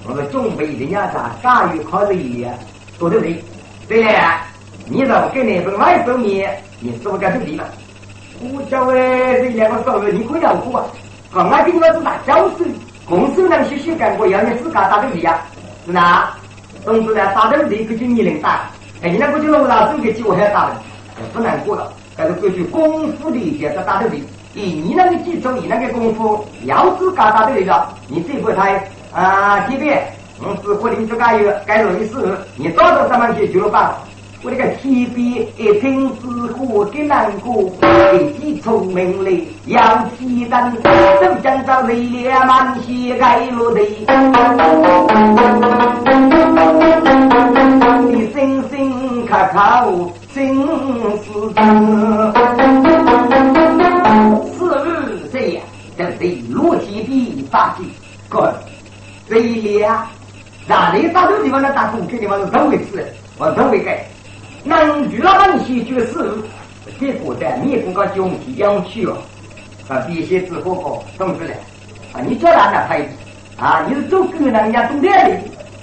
[0.08, 2.52] 我们准备人家家干预考试一样，
[2.97, 3.43] 做的对。
[3.88, 4.41] 对了，
[4.88, 7.63] 你说给那份外手面，你是不是该兄弟了？
[8.39, 10.86] 我叫哎，这两个少人，你可以要苦啊！
[11.34, 12.65] 刚刚跟你们是打交手，
[13.08, 15.39] 公司能去写干过，要你自家打斗地呀？
[15.86, 16.30] 是哪？
[16.86, 17.26] 同志呢？
[17.34, 18.69] 打斗地可就你能打，
[19.02, 20.76] 哎，你那不就弄老手给机我还打的，
[21.34, 21.91] 不难过了。
[22.15, 24.23] 但是根据功夫的一些个打斗地，
[24.54, 30.04] 以你那个基础，你那个功夫，要自家打斗地了，你这不台啊这边，
[30.39, 33.78] 我是或者你自家有该容易事，你找到咱们去俱乐部。
[34.47, 37.69] 我那个天边一听之火的难过，
[38.13, 39.29] 一记聪明来
[39.65, 43.81] 要提灯，都将这泪两满血盖落地。
[48.07, 50.65] 你声声口口心
[51.17, 51.51] 思
[54.55, 55.62] 思，是日这样，
[55.97, 56.19] 这是
[56.53, 57.83] 落天边发起，
[58.29, 58.53] 哥，
[59.27, 59.91] 这一列
[60.65, 63.05] 哪里打斗地方那打工肯地方是怎么回事？
[63.38, 64.05] 我怎么改？
[64.67, 66.36] 能遇了问题就是，
[66.99, 69.17] 结果在面公个讲起讲去了，
[69.88, 71.53] 啊，必须之后个同志嘞，
[72.13, 73.10] 啊，你叫哪个牌子？
[73.58, 75.38] 啊，你是做工人人家懂点的，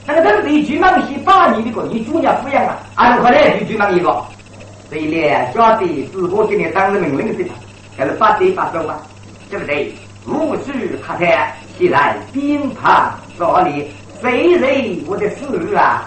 [0.06, 4.24] 那个都是一句嘛是八年的个，你主家抚养啊，按快来一句嘛一个，
[4.88, 7.44] 所以呢，晓得之后给你当着命令的，
[7.96, 8.96] 还是八对八走嘛，
[9.50, 9.92] 对不对？
[10.26, 10.72] 无事
[11.06, 13.90] 可谈，起来边旁造里，
[14.24, 16.02] 谁人我的事啊？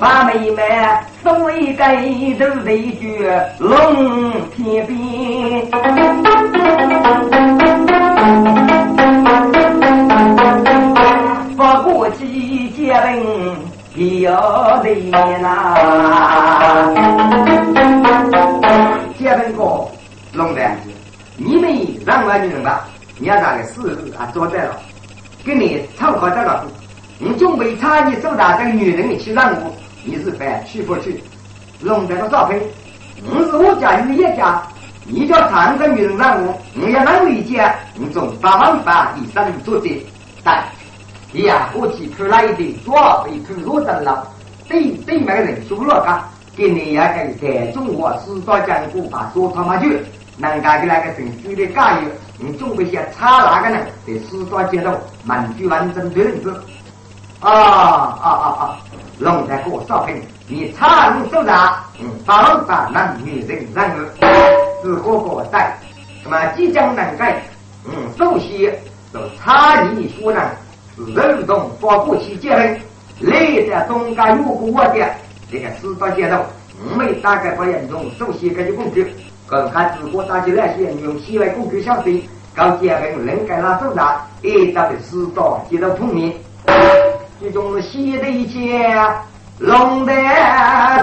[0.00, 0.62] 把妹妹
[1.22, 1.84] 送一个
[2.38, 4.96] 都为绝龙天边，
[11.54, 13.22] 不过几结婚
[13.94, 14.94] 也要得
[15.42, 15.44] 呐。
[19.18, 19.90] 结婚过
[20.32, 20.62] 龙的，
[21.42, 21.74] 你们
[22.04, 22.86] 让我女人吧，
[23.18, 23.80] 你要那个事
[24.18, 24.78] 啊做在了。
[25.42, 26.66] 给你参考这个歌，
[27.18, 29.74] 你准备参与做大这个女人的去任务，
[30.04, 31.18] 你是白去不去？
[31.80, 32.60] 弄这个照片，
[33.22, 34.62] 你是我家你也家，
[35.06, 40.06] 你叫参个女人任务，你要能理解，你从八万八以上做的，
[40.44, 40.62] 但
[41.32, 44.28] 你，呀，我提出来的主要被出落的了，
[44.68, 46.20] 对对面的人说了个，
[46.54, 49.88] 给你要个在中国四大讲古把说他妈就。
[50.40, 53.78] 人家的那个城市的教育，你准备些差哪个呢？
[54.06, 56.50] 在四川街道，满足完整的认知。
[57.40, 58.76] 啊啊啊啊！
[59.18, 65.74] 龙在过少平，你差人手大，嗯，帮帮男女人人儿，是哥哥在，
[66.24, 67.42] 那么即将能改，
[67.86, 68.78] 嗯，首先
[69.12, 70.40] 就差你说呢，
[70.96, 72.80] 是人动发过去结婚，
[73.20, 75.06] 来在东家如果我的
[75.50, 76.44] 这个四道街道，
[76.94, 79.14] 没大概不严重，首先根据工具，
[79.50, 82.22] 跟看自古大家那些用西外工具相对，
[82.54, 86.32] 搞结婚人该拉手大，一到的四道街道通面。
[87.40, 88.94] 其中西的街，
[89.58, 90.12] 龙的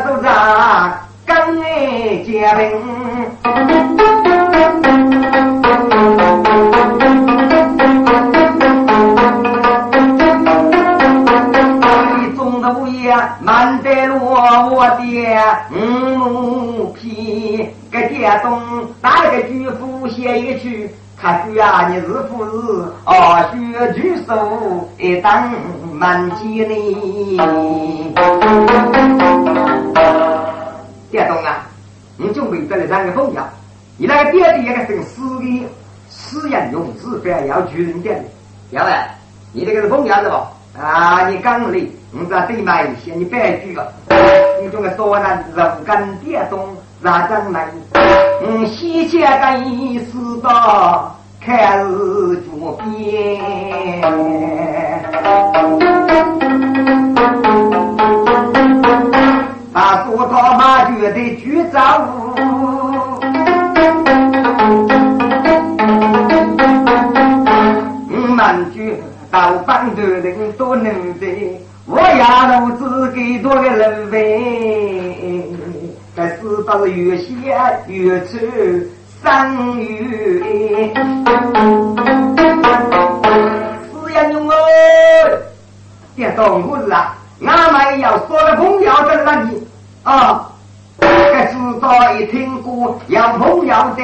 [0.05, 2.81] 手掌更爱结冰，
[12.17, 13.09] 你种的不一
[13.41, 15.03] 满得落我的
[15.71, 17.69] 五皮，
[18.01, 18.61] 个电动
[19.01, 20.89] 打了个巨斧写一曲。
[21.19, 23.49] 他说啊，你是不是啊？
[23.51, 25.51] 学举手一当
[25.91, 26.75] 满街呢？
[31.09, 31.65] 电动啊，
[32.17, 33.43] 你准备得了三个风药，
[33.97, 35.67] 你那个爹爹一个姓死的，
[36.07, 38.29] 死人用字非要举人点的，
[38.69, 38.89] 要不？
[39.53, 40.35] 你这个是风药是不？
[40.79, 41.79] 啊，你刚来，
[42.11, 43.91] 你这对买一些，你别举了。
[44.61, 46.77] 你这个多难人干电动。
[46.99, 47.67] 那将来，
[48.43, 51.87] 嗯，西街的意思到开始
[52.43, 52.51] 转
[52.91, 53.39] 变，
[59.71, 62.09] 把苏他妈觉得局长，
[68.09, 68.95] 嗯，满句
[69.29, 74.17] 到半的人都能得，我丫头自己多个人呗。
[76.17, 77.29] 但是到是越写
[77.85, 78.39] 越丑，
[79.23, 80.89] 生越是
[84.15, 84.51] 呀娘哦，
[86.15, 89.61] 别动我是啊，俺们要说了朋友在哪里
[90.01, 90.49] 啊，
[90.99, 94.01] 该知道一听过要朋友的，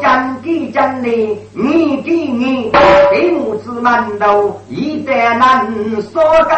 [0.00, 1.08] 讲给讲的，
[1.52, 2.72] 你给你，
[3.12, 5.66] 给母子馒头一代难
[6.10, 6.54] 说给。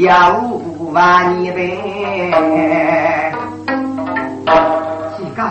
[0.00, 3.32] 要五万一呗，
[5.16, 5.42] 几个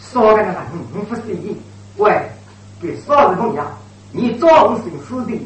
[0.00, 0.58] 说个那个
[0.94, 1.56] 五不是一，
[1.96, 2.20] 喂，
[2.80, 3.62] 给少子朋友，
[4.10, 4.90] 你装成死
[5.24, 5.40] 的，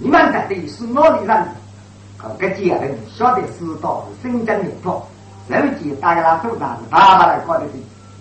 [0.00, 1.46] 你们在的是哪里人？
[2.36, 5.06] 个家人晓得知道深圳人多，
[5.48, 7.72] 手机打给他手上，爸爸来搞的的。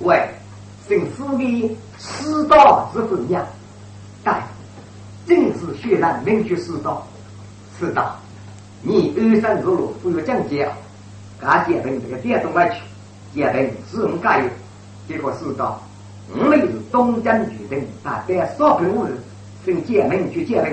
[0.02, 0.30] 喂，
[0.88, 3.44] 姓史的知道是怎样？
[4.24, 4.40] 但
[5.26, 7.08] 正是血染明确知道，
[7.80, 8.16] 知道。
[8.82, 10.70] 你二三十路不有讲解，
[11.42, 12.82] 俺结婚这个电动来去，
[13.34, 14.46] 结婚自用加油，
[15.08, 15.82] 结果是到
[16.32, 19.18] 我们是东江决定，大概少平五日，
[19.66, 20.72] 从结婚去结婚，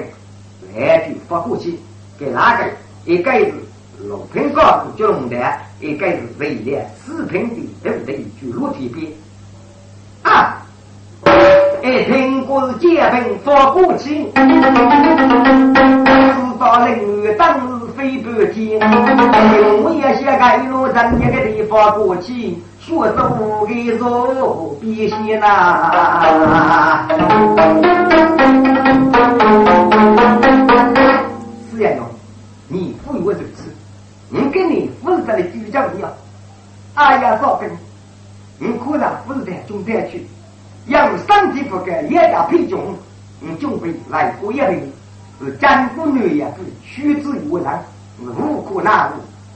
[0.76, 1.78] 来去发过去，
[2.18, 2.64] 给哪个
[3.04, 3.54] 一个是
[4.02, 8.24] 六平高度就龙台，一个是未来四平的对不对？
[8.40, 9.10] 就裸体边
[10.22, 10.62] 啊，
[11.82, 14.26] 一听过是结婚发过去，
[16.64, 17.84] 知道人月当。
[17.94, 18.80] 飞半天，
[19.84, 27.06] 我也想个一路从一个地方过去，学着五个手笔写呐。
[31.70, 32.02] 是呀哟，
[32.66, 33.70] 你富有如此，
[34.32, 36.10] 我跟你负责的就像一样。
[36.94, 37.70] 哎呀，少根，
[38.58, 40.26] 你可能不是在中台去，
[40.86, 42.96] 要身体不干，也要配种，
[43.38, 44.82] 你准备来过一回。
[45.44, 47.78] 是江湖女也是屈之于人，
[48.20, 49.14] 无可奈何，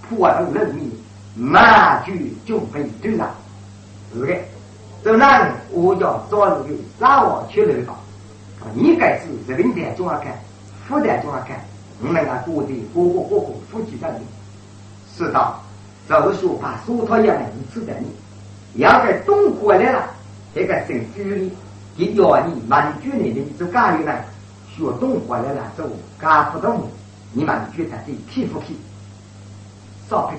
[0.09, 0.93] 破人人命，
[1.35, 3.35] 马举就被丢了。
[4.13, 4.35] 是的，
[5.03, 7.95] 这那我叫找一个拉我去来吧。
[8.75, 10.33] 你该是日本台中央看，
[10.87, 11.59] 负担中央看，
[12.03, 14.21] 我们啊各地各个各个夫妻的人，
[15.17, 15.55] 是的，
[16.09, 20.05] 就是说把苏套样的吃的你，要在东过来了，
[20.55, 21.51] 这个姓朱的，
[21.97, 24.13] 给要你满足你的就干有呢。
[24.79, 26.89] 学东回来了之后，干不动，
[27.33, 28.77] 你们觉得这皮肤皮，
[30.09, 30.37] 少皮，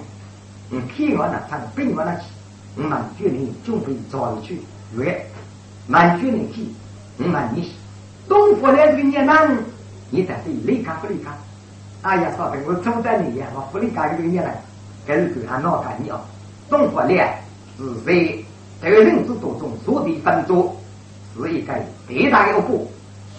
[0.72, 2.24] 嗯，皮我那穿，皮我那去，
[2.78, 4.62] 我们决定准备找一去，
[4.96, 5.26] 喂，
[5.88, 6.66] 满决定去，
[7.18, 7.70] 我们你
[8.30, 9.04] 东回来这个。
[9.04, 9.58] 年男，
[10.10, 11.32] 你在这离开不离开？
[12.04, 14.30] 哎呀，少平，我走在你呀，我不离开这个。
[14.30, 14.56] 年男，
[15.06, 16.22] 跟是俺闹干你啊，
[16.70, 17.44] 东回来
[17.78, 18.14] 是在
[18.82, 19.04] 这个。
[19.04, 20.74] 人之当中所的分作，
[21.36, 21.74] 是一个。
[22.08, 22.88] 最大的过。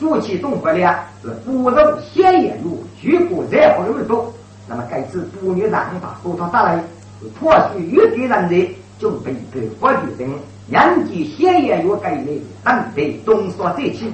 [0.00, 4.32] 说起东国了，是不肉鲜野肉，举国热火的多。
[4.66, 6.82] 那么该次女女让把火头带来，
[7.20, 10.30] 是破除越给人的，准备给佛举人
[10.70, 12.26] 人间鲜艳越改来，
[12.64, 14.10] 等待东山再起。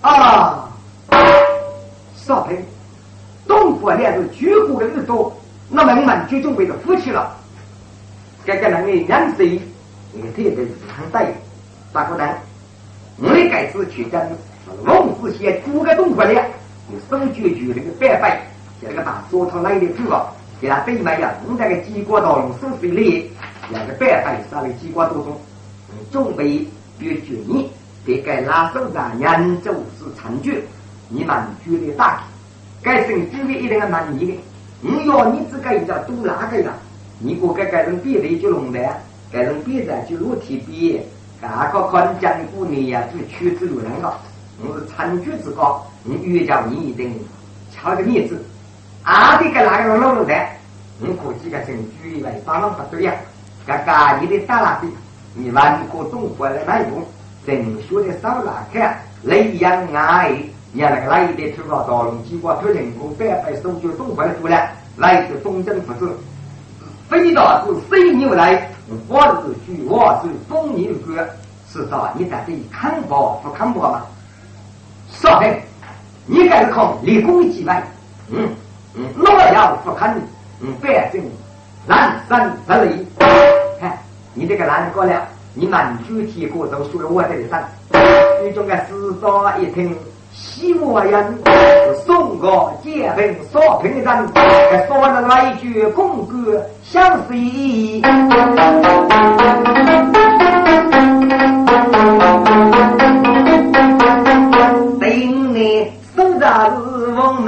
[0.00, 0.70] 啊，
[2.16, 2.56] 少平，
[3.46, 5.36] 东国两个举国的日多，
[5.68, 7.36] 那么我们就准备着夫妻了。
[8.46, 9.60] 这个人的人生，
[10.12, 11.22] 你特别是很大，
[11.92, 12.26] 咋可能？
[13.20, 14.20] 我该次去跟
[14.84, 16.42] 龙子先租个东国了，
[16.88, 18.40] 你手举举那个白白，
[18.80, 20.26] 叫那个大桌头来的主啊，
[20.60, 23.30] 给他对面呀，我那个鸡瓜刀用手水里，
[23.70, 25.36] 两个白白杀了鸡瓜刀中，
[26.10, 26.66] 准备
[26.98, 27.70] 别决你。
[28.04, 30.50] 别该拉手上人就是成就，
[31.08, 32.22] 你们觉得大？
[32.80, 34.38] 该生举的一定要满意的。
[34.80, 36.72] 你要你自个一家都拿个呀？
[37.18, 38.78] 你过该该人比的就弄的，
[39.30, 40.98] 该人比的就落体比，
[41.42, 43.02] 哪个看江湖呢呀？
[43.12, 44.18] 就屈指如人了。
[44.60, 47.14] 我是成就之高，你越叫你一定
[47.70, 48.42] 敲个面子。
[49.04, 50.34] 阿的个哪个弄弄的？
[50.98, 53.14] 你可几个生举来帮忙不对呀？
[53.64, 54.88] 嘎嘎，你的大拉的，
[55.34, 57.04] 你万国中国来哪用？
[57.46, 60.32] 正说的少来看，雷阳爱，
[60.72, 66.10] 你那个来的出了大龙机关，突人工百百手就动回来出来，来自东征不是，
[67.08, 68.68] 飞到是飞牛来，
[69.06, 71.24] 我是举我是风牛哥，
[71.70, 74.02] 是说你在这里看报不看报吗？
[75.10, 75.62] 少黑，
[76.26, 77.82] 你该是靠立功几万，
[78.30, 78.48] 嗯
[78.94, 80.14] 嗯，老要不看，
[80.60, 81.22] 嗯，百姓
[81.86, 83.06] 南山之里，
[83.80, 83.98] 看
[84.34, 85.26] 你这个男人过了。
[85.54, 87.60] 你满具体过都说了我这里上，
[88.44, 89.96] 你中个四少一听，
[90.32, 91.36] 西莫人
[92.06, 98.00] 送个结婚少平人，还说了来一句公歌相随。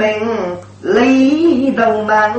[0.01, 2.33] 明雷动门，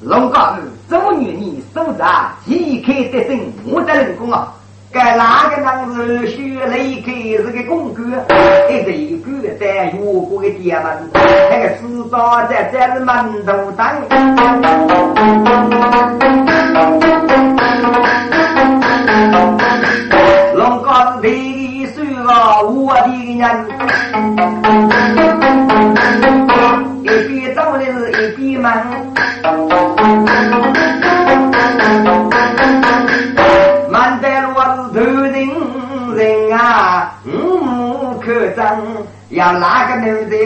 [0.00, 0.58] 龙岗。
[0.88, 4.52] 周女你手上旗开得胜，我的人工啊！
[4.90, 8.02] 该哪个男子血泪开是个公哥，
[8.70, 9.30] 一对哥
[9.60, 11.10] 在越过的店门，
[11.50, 13.84] 那个四嫂在在门头等。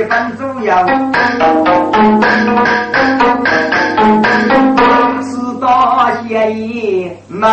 [0.08, 0.86] 个女的分主要？
[5.22, 7.48] 四大协议门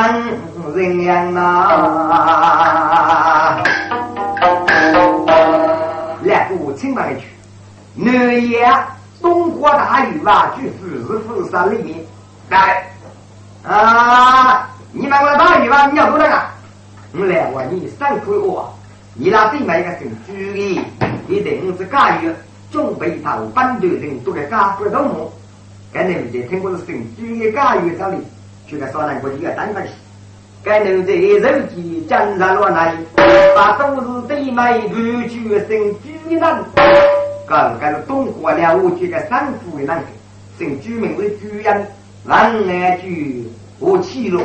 [0.74, 1.40] 人样呐！
[6.24, 7.28] 来，我请问一句：
[7.96, 8.68] 南爷
[9.22, 11.98] 东华大雨啊，据富士富山里面
[12.50, 12.84] 来
[13.64, 14.70] 啊！
[14.92, 16.42] 你们我大雨吧，你要多少个？
[17.18, 18.64] 我来问你三块五。
[19.18, 20.82] 你那对买一个姓朱的，
[21.30, 22.30] 一定是家有
[22.96, 25.32] 准备头反对人都给家不动我。
[25.92, 28.18] 该人在听过是姓朱的家有这里，
[28.68, 29.94] 就该说那个一个单分析。
[30.64, 32.96] 该人在手机检查落来，
[33.56, 36.66] 把都是对面完全姓朱的人。
[37.48, 40.04] 刚刚是东国了，我这个三府的人，
[40.58, 41.86] 姓朱名为朱人，
[42.24, 43.08] 南来朱
[43.80, 44.42] 我去了。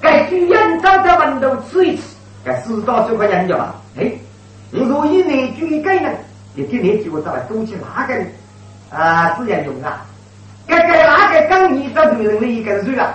[0.00, 2.02] 该朱人站在门头吃一吃，
[2.44, 3.74] 该四到十块钱的吧。
[3.98, 4.10] 哎，
[4.70, 6.00] 你说以内举的
[6.54, 8.14] 概念，你今天就找来多去哪个
[8.96, 9.30] 啊？
[9.30, 10.06] 自然用啊！
[10.66, 13.14] 该该哪个讲你找对人的一个是谁啊？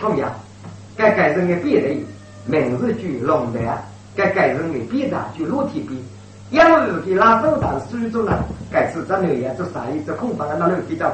[0.00, 0.30] 怎么样？
[0.96, 1.94] 该该人的别的
[2.46, 3.60] 名字就龙的，
[4.16, 6.02] 该该人的别的就裸体比，
[6.50, 8.38] 因为给拉手当苏州呢，
[8.72, 10.12] 该是这女人做啥意思？
[10.14, 11.12] 空房那里比较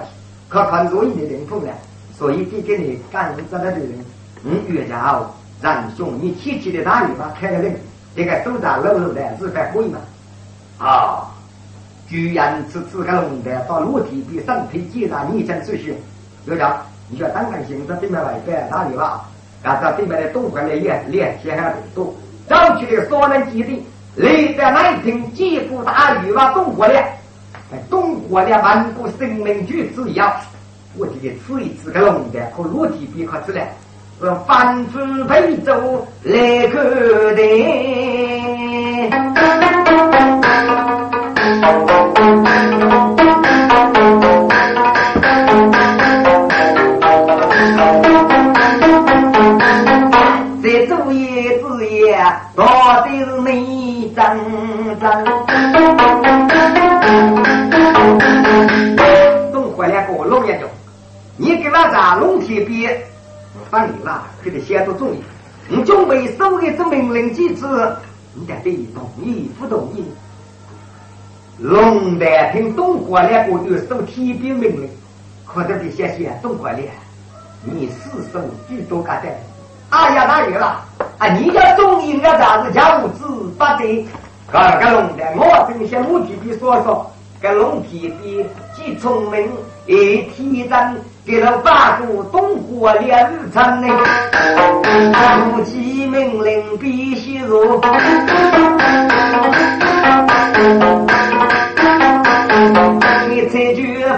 [0.48, 1.72] 可看容易的人风呢，
[2.16, 4.04] 所以给给你干这的人，
[4.44, 5.20] 嗯，越家
[5.60, 7.76] 让兄你提起的大尾巴开个人。
[8.14, 9.98] 这个手上露露的，是还可以嘛？
[10.82, 11.30] 啊，
[12.08, 15.94] 居然吃吃个龙的，到裸体比身体健上，你真出息。
[16.44, 16.76] 有讲，
[17.08, 19.22] 你说当然行，这对面外边哪里吧？
[19.62, 22.12] 啊，这对面的东关的也连天还多，
[22.48, 26.50] 早期的少人基地，历在南京几乎大雨吧？
[26.52, 27.00] 东国的，
[27.88, 30.34] 东国的万国生命举止要，
[30.98, 33.64] 我这个吃一吃个龙的，和裸体比可吃了。
[34.46, 35.72] 凡子陪走
[36.24, 37.42] 来个的，
[41.62, 41.68] 这
[50.88, 52.18] 作业子也
[52.56, 52.66] 到
[53.04, 54.24] 底是你真
[54.98, 55.24] 真。
[59.52, 60.68] 东回来个龙眼中，
[61.36, 62.92] 你给我咋龙铁边？
[63.54, 65.14] 我帮你啦，可得先做重要。
[65.68, 67.64] 你准备收的这命令机制，
[68.34, 70.04] 你得得同意不同意？
[71.58, 74.88] 龙丹听东国两个就收天兵命令，
[75.46, 76.80] 可得得先先东国两，
[77.62, 79.28] 你四手最多干的。
[79.90, 80.82] 哎呀，哪有了？
[81.18, 84.06] 啊，你要中意个啥子家务子不得？
[84.50, 88.44] 个个龙丹，我正向母鸡比说说，个龙皮比
[88.74, 89.48] 既聪明
[89.86, 89.96] 又
[90.32, 90.96] 天真。
[91.24, 93.88] 给了八股东国两城内，
[95.52, 97.80] 无其命令必须如。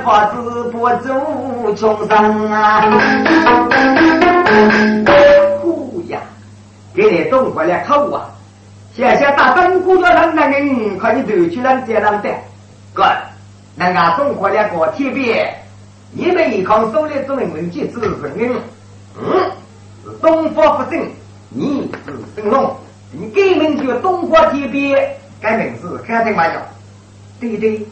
[0.05, 2.83] 法子不走穷生啊！
[5.63, 6.21] 呼呀，
[6.95, 8.29] 给你东国两口啊！
[8.95, 12.29] 谢谢大东国的人那人，可以走去人接人的，
[12.93, 13.03] 哥，
[13.75, 15.53] 那个东国两个铁别。
[16.13, 18.53] 你们一康手里做文记只是人，
[19.19, 19.51] 嗯，
[20.05, 21.01] 是东方不正，
[21.49, 22.77] 你是神龙，
[23.11, 26.55] 你改名叫东方铁边，改名字看听嘛叫？
[27.41, 27.85] 对对，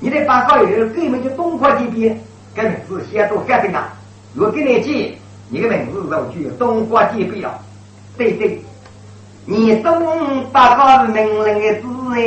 [0.00, 2.18] 你的八高友改名叫东方铁边，
[2.54, 3.92] 改名字写都看听啊。
[4.36, 5.16] 我给你记，
[5.48, 7.58] 你的名字就叫东方铁边了。
[8.16, 8.60] 对对，
[9.44, 12.18] 你东八高命令的字哎，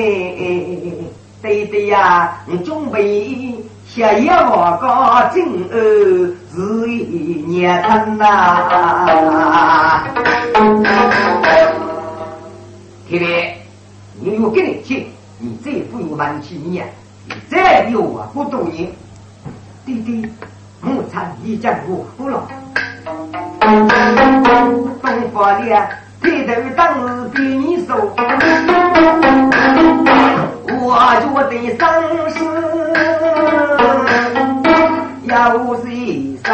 [1.42, 3.56] 对对呀，你准备。
[3.86, 5.78] 下一我高进儿
[6.52, 8.26] 是一年春呐，
[13.08, 13.58] 天天
[14.20, 15.06] 你有给你去，
[15.38, 17.03] 你最不有满气你呀，你
[17.50, 18.92] 再有啊不多年，
[19.86, 20.30] 弟弟，
[20.82, 22.48] 木产已经我不了，
[23.60, 23.72] 东
[25.02, 25.68] 方的
[26.22, 27.96] 抬头当日比你瘦，
[30.68, 31.82] 我觉得生
[32.30, 32.34] 死。
[35.26, 35.88] 有谁
[36.46, 36.48] 生？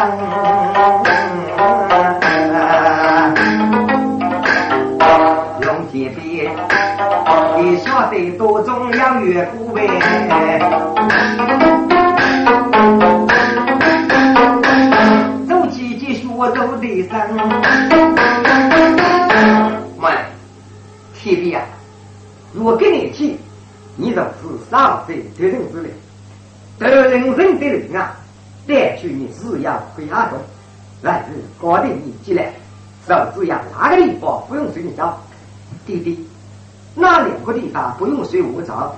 [7.83, 9.87] 晓得多重要越不为？
[15.47, 17.19] 走起继续我走的生。
[19.99, 20.11] 喂，
[21.15, 21.65] 铁鞭啊！
[22.55, 23.37] 我跟你去，
[23.95, 25.91] 你总是上岁得人之人，
[26.79, 28.15] 得人生的人啊！
[28.67, 30.37] 带去你只要回阿东，
[31.01, 32.53] 来日搞定你进来，
[33.07, 35.19] 手只要哪个地方不用随你找，
[35.85, 36.28] 弟弟，
[36.99, 38.93] 那两个地方不用随我找？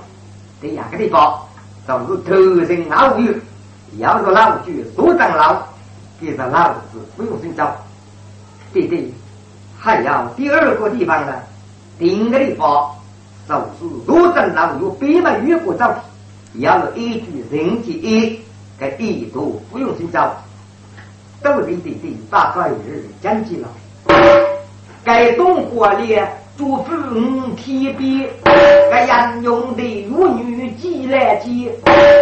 [0.62, 1.39] 这两个地方
[1.88, 3.34] 就是头身老友，
[3.97, 5.62] 要是老举所长老，
[6.20, 7.76] 给着老子不用睡觉。
[8.74, 9.14] 弟弟，
[9.78, 11.34] 还要第二个地方呢，
[11.99, 12.89] 第个地方
[13.47, 15.95] 就是所长老有北门越过照
[16.54, 18.39] 要是依据人际一。
[18.80, 20.36] 该地图不用寻找，
[21.43, 23.68] 都是弟弟把个日讲起了。
[25.04, 26.20] 该东国里
[26.62, 28.30] 祝福五天边，
[28.91, 31.72] 该杨用的妇女几来几，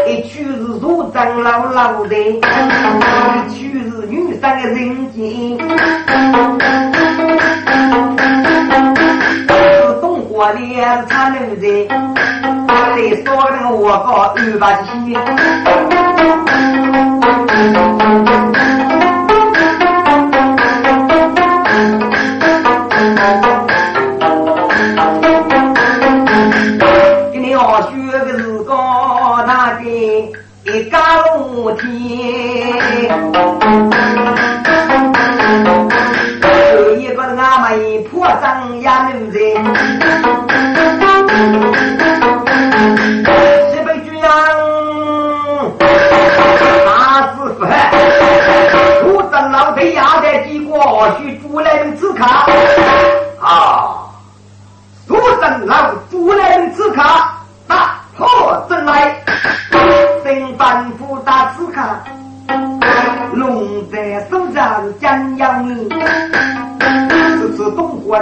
[0.08, 2.40] 一曲是如长老老的，一
[3.54, 5.60] 曲是女生的人间。
[9.50, 10.78] 是东国里
[11.10, 11.86] 产奴的，
[12.96, 16.09] 再说那个二八七。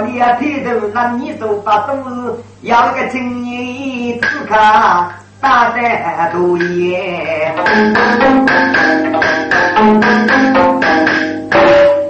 [0.02, 4.54] 你要抬头，那你就把都是要个青年刺客
[5.40, 7.52] 大在肚爷。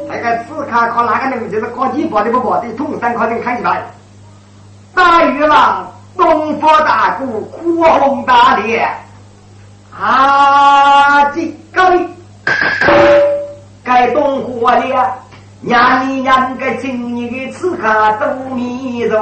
[0.08, 3.82] 那个刺客靠哪个能就是靠你保的不保的，通山靠你看起来。
[4.94, 5.86] 大鱼郎，
[6.16, 8.88] 东方大鼓，哭红大脸，
[9.96, 11.82] 啊，这个
[13.84, 15.14] 该东火了。
[15.60, 17.82] 娘你娘个今年的此刻
[18.20, 19.18] 都迷路。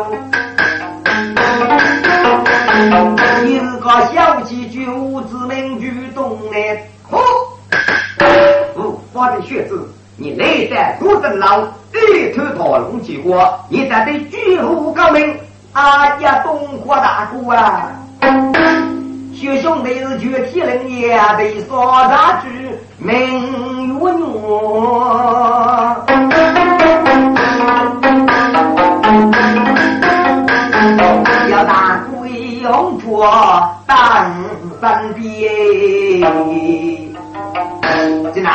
[3.42, 6.58] 你是个小气九子名举动的，
[7.10, 7.18] 哦，
[8.76, 9.90] 五花的血字。
[10.18, 11.62] 你内在多生老，
[11.92, 15.34] 一头讨龙结果，你在巨虎革命，
[15.72, 17.92] 啊呀，东华大哥啊！
[19.34, 22.65] 学兄弟是绝体人也得说大句
[23.06, 24.26] 名曰牛。
[31.48, 32.28] 要大鬼
[32.62, 33.06] 用着
[33.86, 34.34] 当
[34.80, 35.48] 三爹，
[38.34, 38.50] 进来。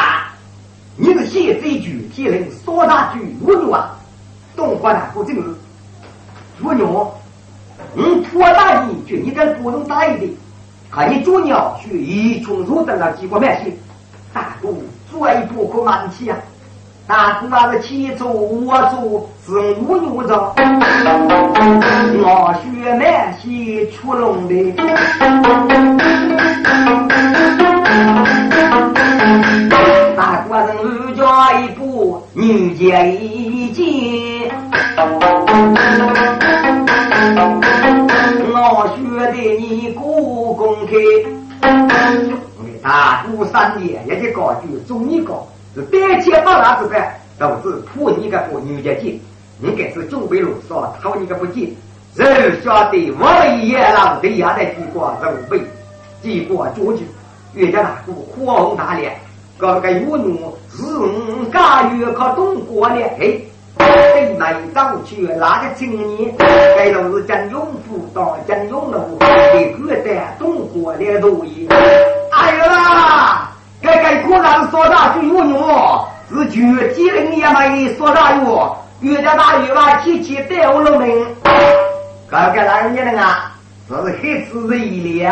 [0.97, 3.97] 你是写这句铁人说那句蜗牛啊，
[4.57, 5.41] 东华大哥这个
[6.61, 7.09] 蜗牛，
[7.95, 10.29] 嗯，拖大一句，你敢不能大一点？
[10.91, 13.71] 看你做鸟去一冲入等了几个慢些，
[14.33, 14.69] 大哥
[15.11, 16.37] 做一步可慢起啊！
[17.07, 19.51] 大哥那是起走我走是
[19.85, 20.53] 蜗牛着，
[22.23, 24.71] 我学慢些出笼的。
[30.15, 34.49] 大国人二家一步，女家一进。
[38.53, 39.01] 我学
[39.31, 40.93] 的你故宫开，
[42.81, 49.21] 大鼓三年也得高举，中一高是单切八拉之般，都是破你个不女家进，
[49.61, 51.75] 应该是准备路上偷你个不进。
[52.15, 55.61] 人晓得我一郎对下的结果，人为
[56.21, 57.03] 结果决绝，
[57.53, 59.11] 越家大鼓火红大烈。
[59.57, 63.45] 个个有奴是五家月靠东过呢，嘿，
[63.77, 66.33] 对门走去那个青年，
[66.75, 69.19] 该都是将永福到将永路，
[69.53, 71.69] 给古代东过的路易。
[72.51, 73.49] 哎呀，
[73.81, 75.57] 该该果然说大就有奴，
[76.29, 81.09] 是绝几零年没说大哟，月家大月娃七七带我了门，
[82.29, 83.53] 刚刚那人家的啊，
[83.87, 85.31] 这是黑子人一脸，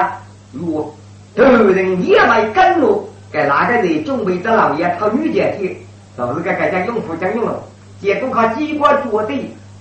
[0.53, 0.95] 哟，
[1.36, 3.09] 头人也没跟路。
[3.34, 5.78] 该哪个人准备着老爷讨女家去，
[6.15, 7.61] 都是个该将用户将用了，
[7.99, 9.34] 结果靠机关做的，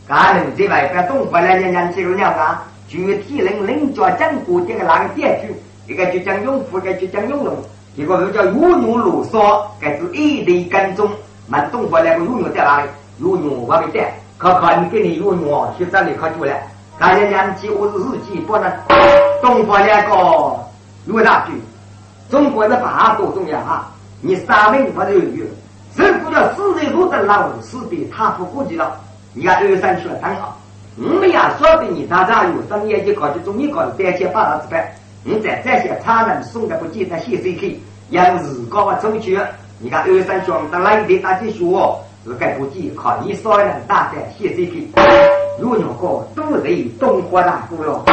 [0.09, 5.55] 干人这外边东回来年年轻人啊，具体人领着将国这个哪个店去，
[5.89, 7.53] 一个就将用户，一个就将用了，
[7.97, 11.11] 结果又叫有牛啰嗦，该是一地跟踪，
[11.49, 12.89] 满东方那个有牛在哪里？
[13.20, 16.53] 有牛我没带，可可你给你有牛去这里可住了，
[16.99, 18.70] 看年年轻我是日记不能
[19.43, 20.14] 东方那个
[21.07, 21.53] 有大句。
[22.30, 23.91] 中国的法多重要啊！
[24.20, 25.47] 你三文不就有？
[25.97, 29.01] 谁不叫死人如等老死的他不顾及了？
[29.32, 30.18] 你看二三去了。
[30.20, 30.55] 很好。
[30.99, 34.61] 我们也说的你常常有生意就搞就中医搞的担心发了。
[34.61, 34.76] 之辈，
[35.25, 37.77] 你在这些差人送的不记得写 CK，
[38.11, 39.39] 要日高啊周去。
[39.81, 41.64] 你看二三兄的来的大去学，
[42.25, 44.89] 是该不记靠你少人大在写 CK，
[45.61, 48.05] 如果个都是东华大鼓哟。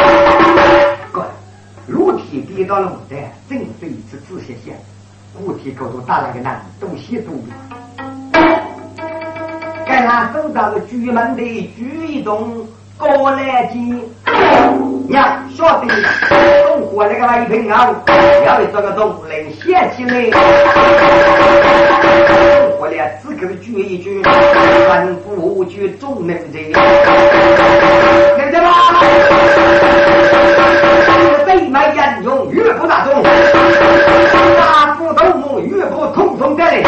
[1.87, 4.75] 肉体跌到了舞台，正是一次自信线。
[5.37, 7.31] 固体构筑大量的难东西多。
[9.85, 11.43] 该他走到了局门的
[11.77, 12.65] 局一栋
[12.97, 14.01] 高来间，
[15.07, 15.87] 娘晓得
[16.67, 17.89] 中国那个外平啊，
[18.45, 20.29] 要为这个东能写起来。
[22.79, 24.21] 我俩只可举一句，
[24.89, 26.59] 万不举总能者。
[28.37, 28.69] 听见吗？
[31.45, 36.83] 北蛮严勇，岳不大众，大斧头目，岳不通通的嘞。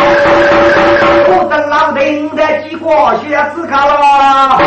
[1.29, 2.85] 我等老丁的几个
[3.23, 4.59] 需要思考了。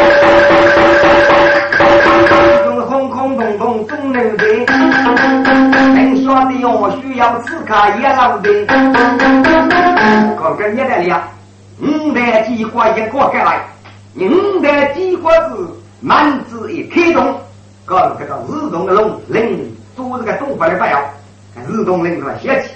[7.20, 8.50] 要思考也老的。
[10.36, 11.22] 哥哥也来了，
[11.78, 13.60] 五代机关一个盖来，
[14.16, 15.56] 五代机关是
[16.00, 17.38] 满子一开动，
[17.84, 19.76] 搞这个自动的龙灵。
[19.94, 20.98] 都是个东北的不要，
[21.68, 22.32] 日东人是吧？
[22.40, 22.70] 写起，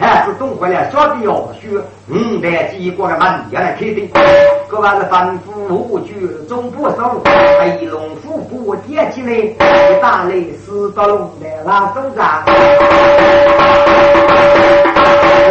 [0.00, 1.78] 还是东回来晓得要学，
[2.08, 4.08] 五代机关的门也来开的。
[4.66, 7.20] 各位是反复无举，中不收，
[7.60, 9.54] 飞龙虎步叠起来，一
[10.00, 12.42] 打雷四到龙的拉手上。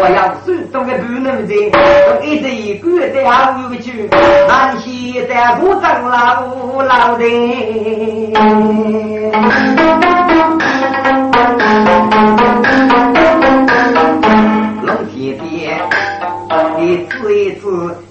[0.02, 4.10] 我要手中的不能在，用一直一句在好有趣，
[4.48, 6.44] 南西在不长老
[6.84, 7.24] 老的。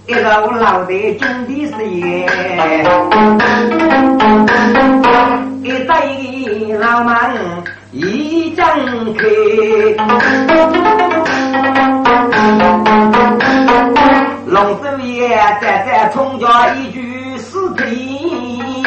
[0.09, 0.21] 一路
[0.53, 2.27] 老的种的是耶，
[5.63, 7.15] 一对老门
[7.93, 8.67] 一张
[9.19, 9.27] 开，
[14.47, 15.29] 龙首爷
[15.61, 18.83] 再再冲家一句四皮。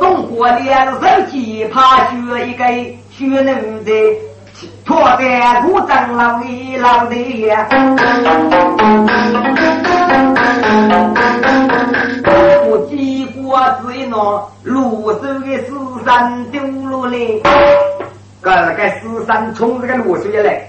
[0.00, 2.64] 中国连手机怕学一个
[3.30, 3.90] 血奴的，
[4.84, 7.16] 拖在古长老的老的
[7.46, 7.66] 呀。
[12.66, 17.16] 我几过最那路手的四山丢落来，
[18.40, 20.68] 个个四山冲这个路手来，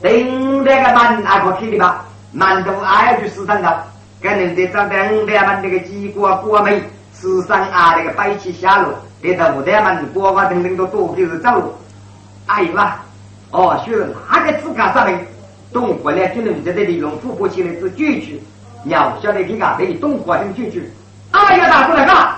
[0.00, 3.84] 等那个门那个开的吧，门头挨去四山的，
[4.20, 6.82] 跟人家长得五百门那个几过过门，
[7.12, 8.88] 四山啊那个摆起下路，
[9.22, 11.72] 那头五百门过过等等都多就是走路，
[12.46, 13.00] 哎呀，
[13.50, 13.96] 哦，学
[14.30, 15.26] 哪个自家上面，
[15.72, 18.40] 东过来就能在这里用富婆起来是聚去，
[18.82, 20.90] 鸟晓得给俺这东过来聚去。
[21.30, 22.34] 哎呀，大哥来干？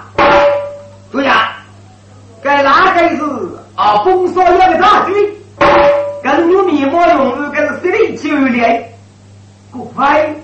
[1.11, 1.53] 对呀，
[2.43, 3.23] 该哪个是
[3.75, 4.05] 啊？
[4.05, 5.15] 风骚要个大军，
[6.23, 8.93] 跟有密码用，跟是实力球员，
[9.73, 10.35] 各位，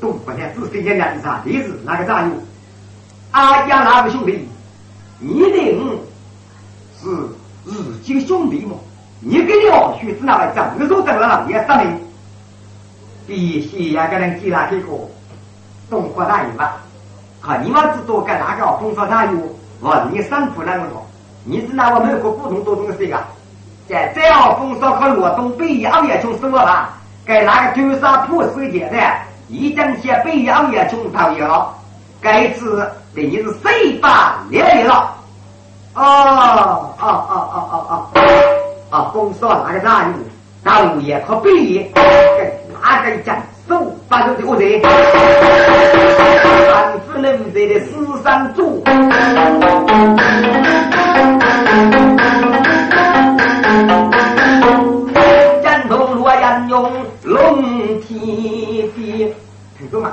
[0.00, 2.34] 都不能只是一两啥的是哪个战友？
[3.32, 4.48] 哎呀，哪个兄弟？
[5.20, 6.00] 你的我
[7.00, 7.08] 是
[7.68, 8.74] 自己的兄弟嘛？
[9.20, 12.00] 你跟你二叔子那位长得都长了也三名，
[13.26, 14.86] 必须要给人记那这个
[15.90, 16.76] 东国大人吧？
[17.40, 17.56] 可！
[17.58, 19.38] 你妈知道该哪个风骚大有？
[19.80, 21.06] 我你三浦那个多，
[21.44, 23.18] 你是拿我们国不同多种的谁个？
[23.88, 26.88] 在这样风骚和罗东北洋也穷死我了。
[27.24, 28.98] 该哪个丢沙破水节的？
[29.48, 31.74] 一整些北洋也穷讨要。
[32.20, 35.14] 该次等于是谁把连了？
[35.94, 37.92] 哦哦哦哦哦哦！
[38.90, 40.14] 啊，风骚哪个大有？
[40.62, 42.02] 大物业和北业，该
[42.80, 43.36] 哪个讲？
[43.68, 44.90] 手把手的我人，三
[47.06, 47.86] 十六岁的十
[48.22, 48.82] 三祖，
[55.62, 56.90] 战斗洛阳用
[57.24, 57.62] 龙
[58.00, 59.34] 体飞，
[59.78, 60.12] 听懂吗？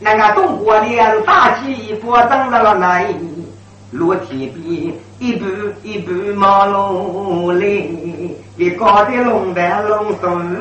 [0.00, 0.86] 那个东国的
[1.26, 3.06] 大气波长到了来，
[3.96, 5.46] 落天边一步
[5.82, 7.66] 一步马龙来，
[8.56, 10.56] 一高的龙蛋龙松。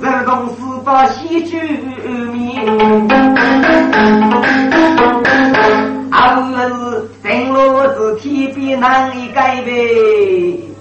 [0.00, 1.58] 自从四到西去
[2.32, 3.08] 面，
[6.10, 6.18] 二
[6.52, 7.56] 是登陆
[7.94, 9.74] 是天边难以改变，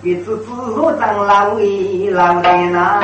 [0.04, 3.02] 一次自若长老为老的那，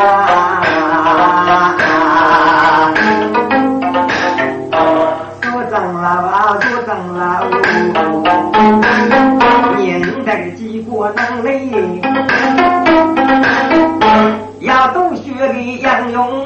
[11.15, 12.01] 能力。
[14.59, 16.45] 要懂学的杨勇，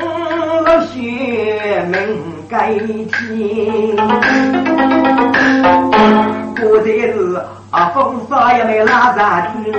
[0.91, 1.97] 学名
[2.49, 3.95] 改天。
[6.59, 7.39] 过的日
[7.69, 9.71] 啊，风沙也没拉上去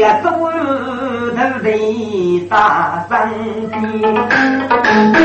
[0.00, 1.36] 为了做头
[2.48, 3.12] 大生
[5.12, 5.19] 意，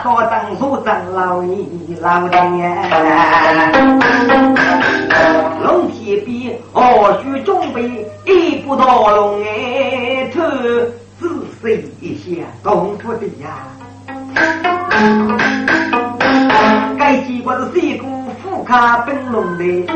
[0.00, 2.38] 人大多长所长老一老的
[5.62, 10.40] 龙天边哦，学准备一步到龙哎头，
[11.20, 11.28] 仔
[11.62, 13.68] 细一下功夫的呀。
[16.98, 18.06] 该机关是谁股
[18.42, 19.86] 副卡本龙的？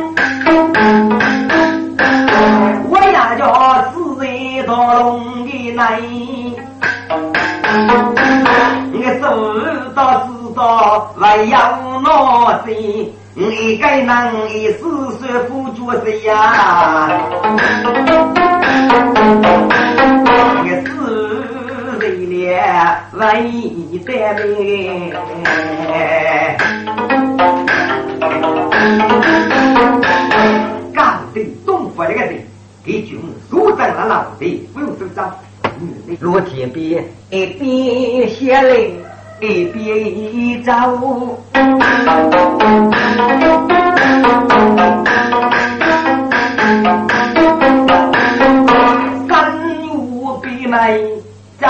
[2.91, 3.43] 我呀叫
[3.95, 5.99] 自然到龙的来，
[8.93, 9.27] 你手
[9.95, 12.73] 到知道还要哪些？
[13.35, 15.19] 你该能一时说
[15.49, 17.21] 不出谁呀？
[20.63, 20.89] 你是
[22.01, 23.23] 为了为
[24.35, 25.13] 的命。
[31.97, 32.45] 我这个人
[32.85, 35.33] 给军所长了老的不用收账，
[36.19, 38.91] 落天边一边写来
[39.47, 40.73] 一边走，
[49.29, 49.29] 三
[49.95, 51.05] 五笔眉
[51.61, 51.67] 走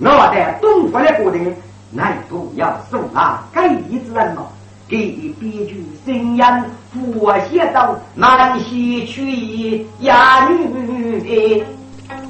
[0.00, 1.54] 我在东方的过程。
[1.92, 4.42] 乃都要送啊，该一之人嘛，
[4.88, 5.06] 给
[5.38, 6.44] 编剧声音
[6.92, 11.64] 复写到南西去呀女的，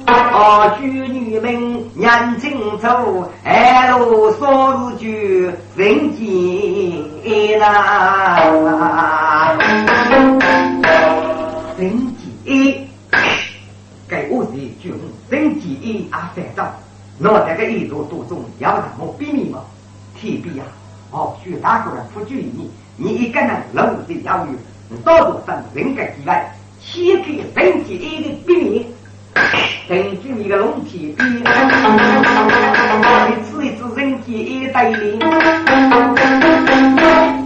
[0.05, 8.37] 啊举女们年轻走，二路说日句人间呐，
[11.77, 11.97] 人
[12.45, 12.87] 间，
[14.07, 14.93] 给我是军
[15.29, 16.63] 人间啊，反正。
[17.19, 19.59] 那这个一座多重要让我避免嘛？
[20.19, 20.63] 提笔呀！
[21.11, 28.85] 哦，许大个人不注意你，你一个人老是要有，到处上人格之外，先给人体一个避免，
[29.87, 31.43] 根据一个龙体笔，你
[33.45, 35.19] 吃一次人体一带领，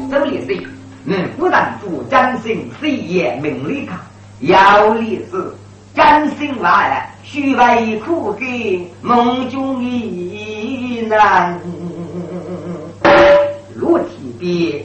[0.10, 0.68] 这里是，
[1.06, 4.02] 嗯，不但主张心事业名利卡，
[4.40, 5.54] 要的是
[5.94, 6.90] 真心话。
[7.32, 11.58] 须为苦给梦中一难，
[13.74, 14.84] 裸体别，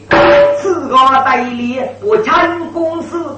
[0.57, 3.36] 此个代理我陈公司。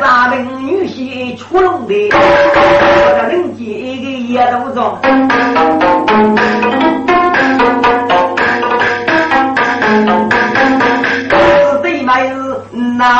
[0.00, 4.98] 三名女婿出笼的，我这领结一个也都中。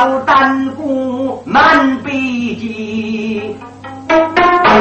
[0.00, 3.54] 老丹姑满背脊，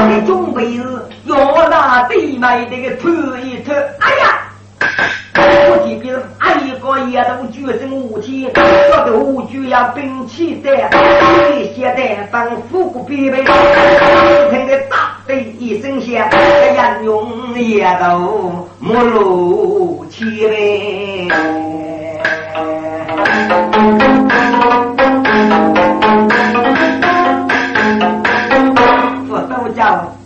[0.07, 0.83] 你准备是
[1.25, 3.09] 要拿对麦这个偷
[3.43, 3.73] 一偷。
[3.99, 4.39] 哎呀，
[5.35, 10.71] 我这边还一个也都举着武器，这个武举要兵器的，
[11.59, 12.01] 一些的
[12.31, 21.68] 当富贵必备，听得大的一声响，这杨勇也都没露气呗。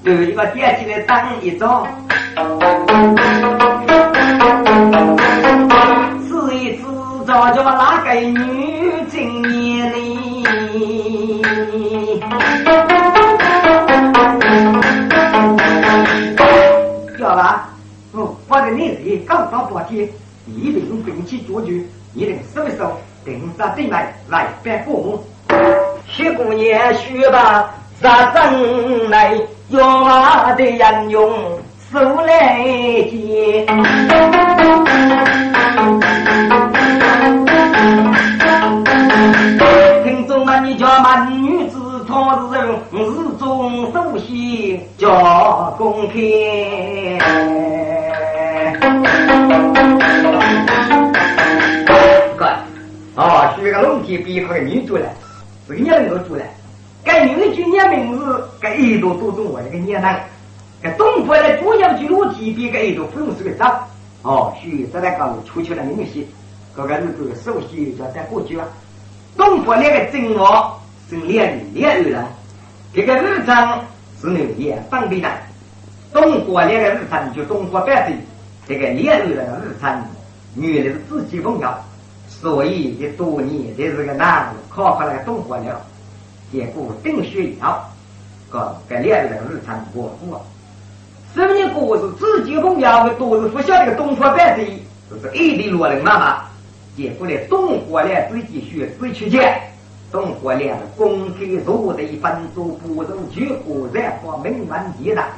[0.06, 1.88] 有一个电器来当一种，
[6.28, 6.84] 试一试
[7.26, 9.97] 找叫哪个女青年呢？
[17.18, 17.70] 叫吧，
[18.12, 20.06] 哦，我的年纪刚到八天，
[20.47, 21.72] 一定用兵器捉住。
[22.16, 22.95] 一定收一收，
[23.26, 25.24] 定杀对麦来办父母。
[26.06, 29.36] 徐姑娘学吧，杀阵来
[29.70, 31.32] 用我的人用
[31.91, 32.64] 手来
[33.09, 33.66] 接。
[40.03, 46.14] 听众们，你叫满女子她是人，日中首席叫公开。
[53.16, 55.14] 哦，是那个龙天边靠个女主来，
[55.68, 56.43] 是个娘子主来。
[57.04, 60.24] 该女主娘名字，该一朵多种我那个娘男。
[60.82, 63.88] 该东坡的主要去龙天边，该一朵不用是个长。
[64.22, 66.26] 哦，许这来讲出去了明星，
[66.76, 68.68] 这个日子首席叫在过去了。
[69.36, 70.80] 东坡那个正王
[71.10, 72.26] 是两两个人，
[72.93, 73.84] 这个日常
[74.22, 75.30] 是牛也方便的。
[76.14, 78.16] 东坡那个日常就东坡百岁，
[78.68, 80.06] 这个两个人日常
[80.56, 81.78] 原来是自己重要。
[82.28, 85.86] 所以这多年，这是个男的考出来懂活了，
[86.54, 87.84] 结果顶学校，
[88.51, 90.45] 个跟两个人日常过过。
[91.34, 94.78] 十年过是自己重要的，都是不晓得个东坡百岁，
[95.10, 96.43] 就是一地落人妈妈。
[96.95, 99.41] 结果呢，东坡练自己学自己去讲，
[100.12, 105.30] 东坡了公开做的一般都不如举火燃火名门一大。